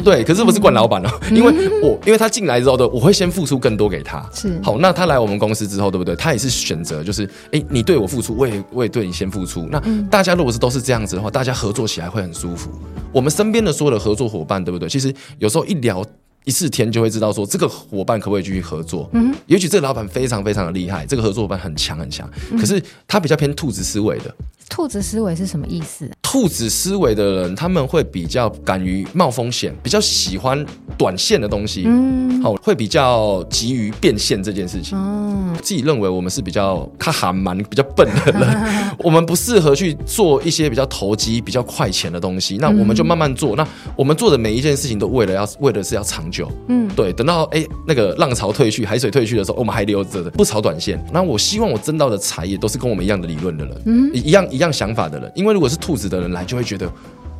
[0.03, 4.23] 对，可是不是惯老板哦， 因为我因为他进来之后的，我会先付出更多给他。
[4.33, 6.15] 是好，那他来我们公司之后，对不对？
[6.15, 9.67] 他也是选择，就是哎，你对我付出，我也我也对你先付出。
[9.71, 12.69] 那大家如果是都是这样子的话，大家合作起来会很舒服。
[13.11, 14.87] 我们身边的所有的合作伙伴，对不对？
[14.87, 16.05] 其实有时候一聊。
[16.47, 19.09] 一次天就会知道说这个伙伴可不可以继续合作。
[19.11, 22.27] 嗯，也许这个老板非常非常的厉害，这个合作伙伴很强很强，
[22.57, 24.33] 可是他比较偏兔子思维的。
[24.69, 26.09] 兔子思维是什么意思？
[26.21, 30.63] 兔子思维的人，他们会比较敢于冒风险，比较喜欢
[30.97, 31.83] 短线的东西。
[31.87, 34.97] 嗯，好，会比较急于变现这件事情。
[34.97, 38.57] 嗯，自己认为我们是比较他还蛮比较笨的人，
[38.99, 42.57] 我们不适合去做一些比较投机、比较快钱的东西。
[42.57, 43.55] 那我们就慢慢做。
[43.55, 43.65] 那
[43.95, 46.51] 我们做的每一件事情都为了要为的是要长久。
[46.67, 47.13] 嗯，对。
[47.13, 51.03] 等到哎那个浪潮退去、海水退去的时候，我们还留着的，不炒短线。
[51.11, 54.45] 那我希望我挣到的财也都是跟我们一样的理论的人，嗯，一样。
[54.56, 56.89] 一样想法的人，因为如果是兔子的人来，就会觉得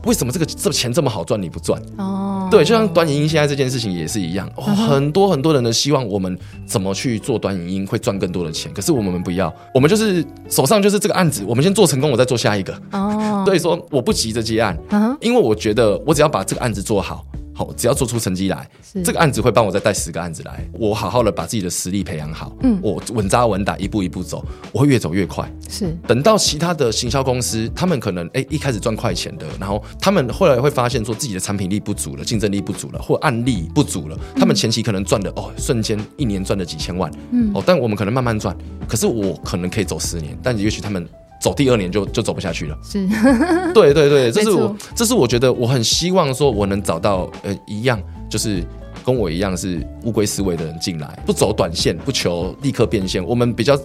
[0.06, 1.82] 为什么这个这钱这么好赚，你不赚？
[1.98, 12.74] 哦，对，就像短影音现在这件事情也是一样，哦，很多很多人的希望我们怎么去做短影音会赚更多的钱，可是我们不要，我们就是手上就是这个案子，我们先做成功，我再做下一个。
[12.92, 14.78] 哦， 所以说我不急着接案，
[15.20, 17.26] 因为我觉得我只要把这个案子做好。
[17.58, 18.70] 好，只要做出成绩来，
[19.04, 20.64] 这个案子会帮我再带十个案子来。
[20.74, 25.52] 我好好的把自己的实力培养好，嗯，我稳扎稳打，一步一步走，我会越走越快。
[25.68, 38.56] 是，等到其他的行销公司，他们可能哎一开始赚快钱的，然后他们后来会发现说自己的产品力不足了，竞争力不足了，或案例不足了，他们前期可能赚的哦，瞬间一年赚了几千万，嗯，哦，但我们可能慢慢赚，
[38.88, 41.08] 可是我可能可以走十年，但也许他们。
[41.40, 43.08] 走第二年就就走不下去了，是，
[43.74, 48.64] 对对对，这是我，这是我觉得我很希望说，我能找到呃一样，就是
[49.06, 53.80] 跟我一样是乌龟思维的人进来，不走短线，不求立刻变现，我们比较。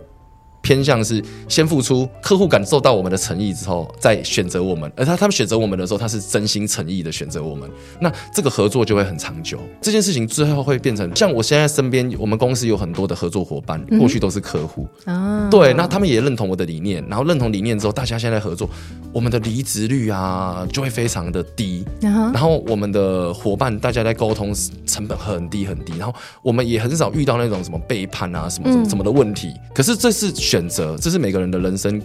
[0.62, 4.90] 偏向是先付出，客户感受到我们的诚意之后，再选择我们。
[4.96, 7.68] 而他他们选择我们的时候，他是真心诚意的选择我们。
[8.00, 9.58] 那这个合作就会很长久。
[9.80, 14.86] 这件事情最后会变成像我现在身边，我们公司有很多的合作伙伴，过去都是客户。
[15.06, 18.70] 嗯、对，那他们也认同我的理念，然后认同理念之后，大家现在合作，
[19.12, 21.84] 我们的离职率啊就会非常的低。
[22.02, 24.54] 嗯、然后我们的伙伴大家在沟通
[24.86, 29.48] 成本很低很低，然后我们也很少遇到那种什么背叛啊什么什么什么的问题。
[29.48, 30.32] 嗯、可是这是。
[30.52, 31.98] 选择，这是每个人的人生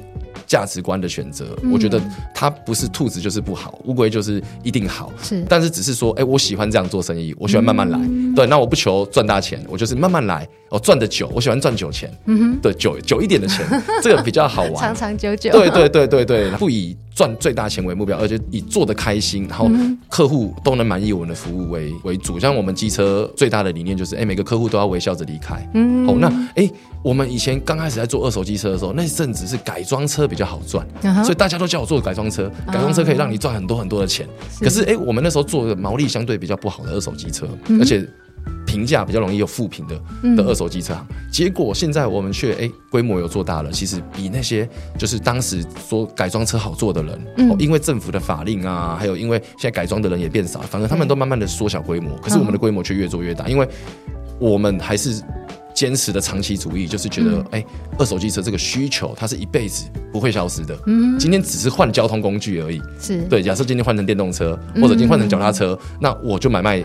[0.45, 1.47] 价值观的选择。
[1.63, 2.01] 嗯、我觉得
[2.33, 5.11] 它不是兔子就是不好，乌龟就是一定好。
[5.21, 7.99] 是，但是只是说，哎、欸，我喜欢这样做生意，我喜欢慢慢来。
[7.99, 10.47] 嗯、对，那我不求赚大钱，我就是慢慢来。
[10.69, 12.09] 哦，赚的久，我喜欢赚久钱。
[12.25, 13.65] 嗯哼，对，久久一点的钱，
[14.01, 15.51] 这个比较好玩， 长长久久。
[15.51, 19.67] 对对对对对，不以赚最大钱为目标，而且以做的开心，然后
[20.07, 22.39] 客户都能满意我们的服务为为主。
[22.39, 25.67] 像我们机车最大的理念就是，哎、欸，每个客户都要微笑着离开。
[25.73, 26.63] 嗯，好，那哎。
[26.63, 26.71] 欸
[27.03, 31.23] 我们以前刚开始在做二手机车的时候，那阵子是改装车比较好赚，uh huh.
[31.23, 32.51] 所以大家都叫我做改装车。
[32.65, 34.27] 改装车可以让你赚很多很多的钱。
[34.27, 34.63] Uh huh.
[34.65, 37.79] 可是，哎，我们那时候做的毛利相对比较不好的二手机车，uh.
[37.79, 38.05] 而且
[38.67, 39.95] 评价比较容易有负评的
[40.35, 40.93] 的二手机车。
[40.93, 41.31] Uh huh.
[41.31, 47.59] 结果现在我们却哎规模有做大了，其实比那些就是当时说改装车好做的人，uh.
[47.59, 52.15] 因为政府的法令啊，还有因为现在改装的人也变少，反正他们都慢慢的缩小规模。
[52.17, 53.67] 可是我们的规模却越做越大，因为
[54.39, 55.23] 我们还是。
[55.77, 57.65] 坚持的长期主义就是觉得，哎、嗯欸，
[57.99, 60.75] 二手机车这个需求，它是一辈子不会消失的。
[60.87, 62.81] 嗯，今天只是换交通工具而已。
[62.99, 66.83] 是对，假设今天换成电动车，或者今天换成脚踏车，嗯、那我就买卖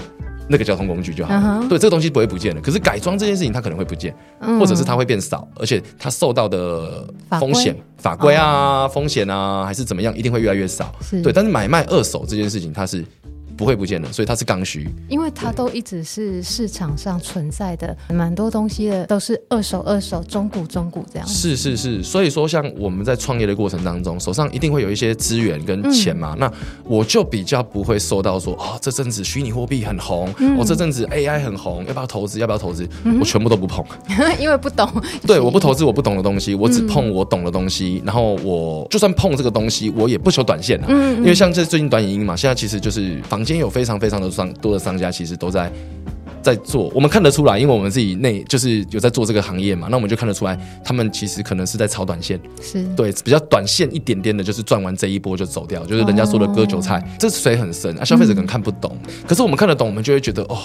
[0.49, 1.65] 那个交通工具就好了。
[1.69, 2.61] 对，这个东西不会不见的。
[2.61, 7.07] 可是改装这件事情，它可能会不见，嗯、或者是它会变少，而且它受到的
[7.41, 10.95] 风险、法规啊、风险啊，还是怎么样，一定会越来越少。
[11.01, 13.05] 是对，但是买卖二手这件事情，它是。
[13.57, 21.29] 不会不见的，所以它是刚需，因为它都一直是市场上存在的，蛮多东西的都是二手、二手、中古、中古这样。
[21.29, 26.53] 是是是，所以说像我们在创业的过程当中，手上一定会有一些资源跟钱嘛，嗯、那
[26.85, 32.39] 我就比较不会受到说哦，这阵子虚拟货币很红，嗯、哦这阵子 AI 很红，要不要投资？
[32.39, 32.89] 要不要投资？
[33.05, 33.85] 嗯、我全部都不碰，
[34.41, 34.89] 因为不懂。
[35.27, 38.01] 对，我不投资我不懂的东西，我只碰我懂的东西。
[38.03, 43.53] 嗯、然后我就算碰这个东西，我也不求短线啊，嗯嗯因为像这最近短影音嘛，现在其实就是房间。
[43.53, 45.71] 今天有非常非常的商多的商家，其实都在
[46.41, 60.59] 在做，我们看得出来，因为我们自己内就是有在做这个行业嘛，那我们就看得出来，他们其实可能是在炒短线，是对比较短线一点点的，就是赚完这一波就走掉，就是人家说的割韭菜，哦、这水很深啊，消费者可能看不懂，嗯、可是我们看得懂，我们就会觉得哦。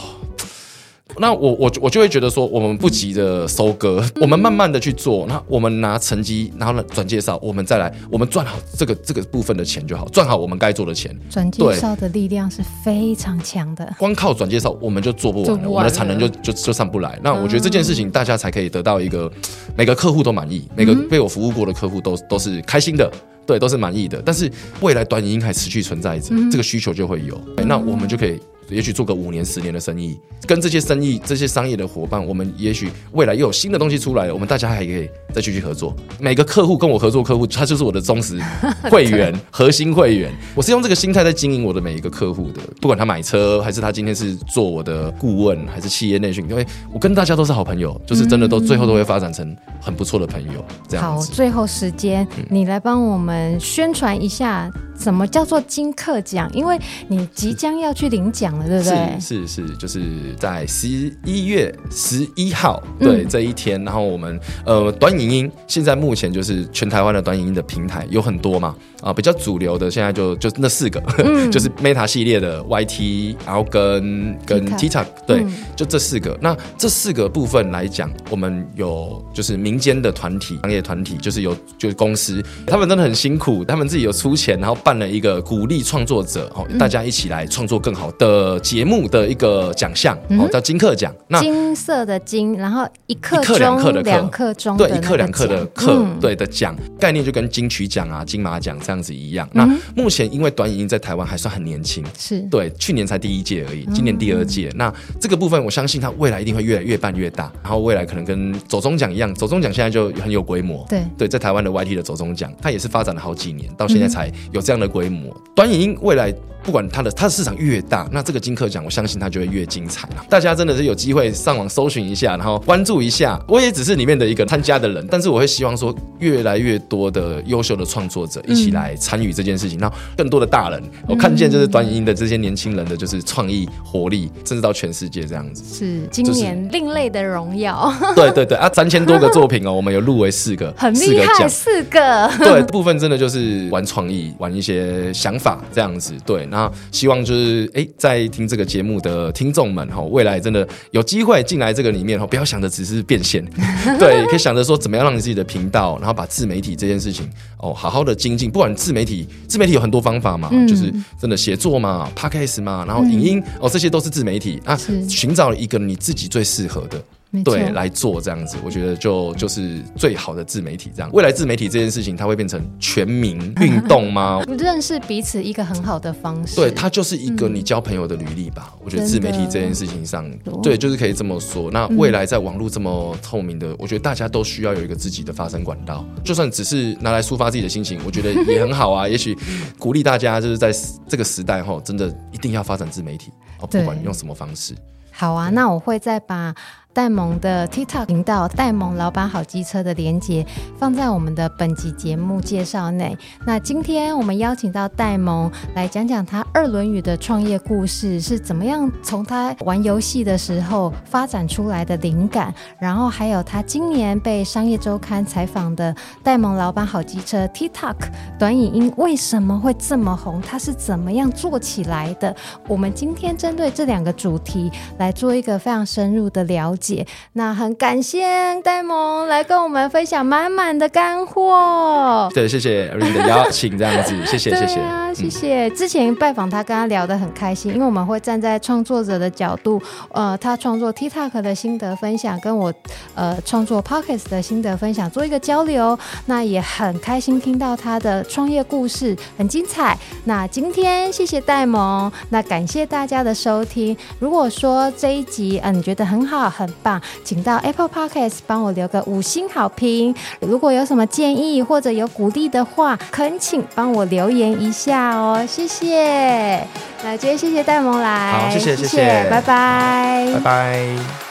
[1.20, 5.26] 那我我我就会觉得说，我们不急着收割，嗯、我们慢慢的去做。
[5.28, 11.18] 那我们拿成绩，然后呢转介绍，我们再来，我们赚好这个这个部分的钱就好，赚好我们该做的钱。
[11.30, 17.18] 转介绍的力量是非常强的，光靠转介绍我们就做不完了，完了我们的产能就就就上不来。
[17.24, 19.32] 那我觉得这件事情大家才可以得到一个，
[19.76, 23.12] 每个客户都满意，每个被我服务过的客户都都是开心的，
[23.46, 24.22] 对，都是满意的。
[24.24, 24.52] 但是
[24.82, 28.40] 未来短影音还持续存在着，嗯、这个需求就会有，那我们就可以。
[28.70, 35.96] 也许做个五年、十年的生意，跟这些生意、这些商业的伙伴，我们也许未来又有新的东西出来了，我们大家还可以再继续合作。
[36.20, 38.40] 每个客户跟我合作，客户他就是我的忠实
[38.84, 40.32] 会员、 核心会员。
[40.56, 50.64] 我是用这个心态在经营我的每一个客户的，不管他买车，还是他今天是做我的顾问，还是企业内训，因为我跟大家都是好朋友，就是真的都最后都会发展成很不错的朋友。
[50.88, 51.30] 这样子。
[51.30, 54.72] 好，最后时间，你来帮我们宣传一下。
[54.98, 56.50] 什么叫做金客奖？
[56.54, 56.78] 因为
[57.08, 59.20] 你即将要去领奖了，对不对？
[59.20, 60.02] 是是是，就是
[60.38, 60.88] 在十
[61.24, 63.84] 一月十一号，对、嗯、这一天。
[63.86, 76.38] 然后我们呃，短影音现在目前就是全台湾的短影音的平台有很多嘛，啊，比较主流的现在就就那四个，嗯、 就是 Meta 系列的 YT，然后跟跟 TikTok，对，嗯、就这四个。
[76.42, 84.76] 那这四个部分来讲，我们有就是民间的团体、商业团体，就是有就是公司，他们真的很辛苦，他们自己有出钱，然后。
[84.88, 91.14] 办了一个鼓励创作者哦，大家一起来创作更好的节目的一个奖项哦，叫金课奖。
[91.28, 99.46] 那金色的金，然后一刻两克的两刻钟，对，一刻两刻的克，对的奖概念就跟金曲奖啊、金马奖这样子一样。
[99.52, 102.40] 那目前因为短影音在台湾还算很年轻，是。
[102.50, 104.72] 对，去年才第一届而已，今年第二届。
[104.76, 110.86] 那这个部分我相信它未来一定会越来越办越大，然后未来可能跟走中奖一样，走中奖现在就很有规模。
[110.88, 111.04] 对。
[111.18, 115.36] 对，在台湾的 YT 的走中奖，它也是发展了好几年，到现在才有这样的规模。
[115.56, 116.34] 短影音未来。
[116.64, 120.10] 不管它的它的市场越大，那这个金课奖，我相信它就会越精彩。
[120.28, 123.40] 大家真的是有机会上网搜寻一下，然后关注一下。
[123.48, 129.80] 我也只是里面的一个参加的人，但是我会希望说，越来越多的优秀的创作者一起来参与这件事情。
[129.80, 135.64] 让、嗯、更多的大人，我看见就是短影音的这些年轻人的就是创意活力，甚至到全世界这样子。
[135.74, 137.94] 是今年另类的荣耀。
[138.14, 142.30] 对对对啊，三千多个作品哦，我们有入围四个， 很厉害，四个。
[142.40, 146.14] 对，部分真的就是玩创意，玩一些想法这样子。
[146.26, 146.46] 对。
[146.48, 153.44] 那希望就是哎，在听这个节目的听众们哈，未来真的有机会进来这个里面哈，不要想着只是变现，
[154.00, 158.52] 对，可以想着说怎么样让你自己的频道，然后把自媒体这件事情哦，好好的精进。
[158.52, 164.78] 不管自媒体，自媒体有很多方法嘛，嗯、就是真的写作嘛，Podcast 嘛，然后影音、嗯、哦，这些都是自媒体啊，
[165.10, 167.02] 寻找一个你自己最适合的。
[167.44, 171.10] 对，来做这样子，我觉得就就是最好的自媒体这样。
[171.12, 174.42] 未来自媒体这件事情，它会变成全民运动吗？
[174.58, 176.56] 认识彼此一个很好的方式。
[176.56, 178.74] 对，它就是一个你交朋友的履历吧。
[178.76, 180.30] 嗯、我觉得自媒体这件事情上，
[180.64, 181.70] 对，就是可以这么说。
[181.70, 186.06] 那未来在网络这么透明的，我觉得大家都需要有一个自己的发声管道。
[186.24, 189.08] 就算只是拿来抒发自己的心情，我觉得也很好啊。
[189.10, 189.38] 也许
[189.78, 190.72] 鼓励大家就是在
[191.08, 194.74] 这个时代哈，真的一定要发展自媒体哦，不管用什么方式。
[195.12, 196.56] 好啊，那我会再把。
[196.98, 200.44] 戴蒙的 TikTok 频道“戴蒙老板好机车”的连接
[200.80, 203.16] 放在我们的本集节目介绍内。
[203.46, 217.94] 那今天我们邀请到戴蒙来讲讲他二轮语的创业故事是怎么样，从他玩游戏的时候发展出来的灵感，然后还有他今年被商业周刊采访的“戴蒙老板好机车 ”TikTok
[218.40, 222.36] 短影音为什么会这么红，他是怎么样做起来的？
[222.68, 226.87] 我们今天针对这两个主题来做一个非常深入的了解。
[227.34, 232.30] 那很感谢戴蒙来跟我们分享满满的干货。
[232.34, 235.70] 对，谢谢 Ring 的邀请，这样子， 谢谢，谢谢，啊，谢谢。
[235.72, 239.82] 之前拜访他，跟他聊得很开心，因为我们会站在创作者的角度，
[240.12, 242.74] 呃，他创作 TikTok 的心得分享，跟我
[243.14, 245.98] 呃创作 Pockets 的心得分享，做一个交流。
[246.26, 249.98] 那也很开心听到他的创业故事，很精彩。
[250.26, 253.96] 那今天谢谢戴蒙，那感谢大家的收听。
[254.20, 256.68] 如果说这一集，嗯、呃，你觉得很好，很。
[256.82, 260.14] 棒，请到 Apple Podcast 帮我留个五星好评。
[260.40, 266.66] 如果有什么建议或者有鼓励的话，恳请帮我留言一下哦，谢谢。
[267.04, 271.27] 那今天谢谢戴萌来，好，谢谢谢谢，拜拜，拜拜。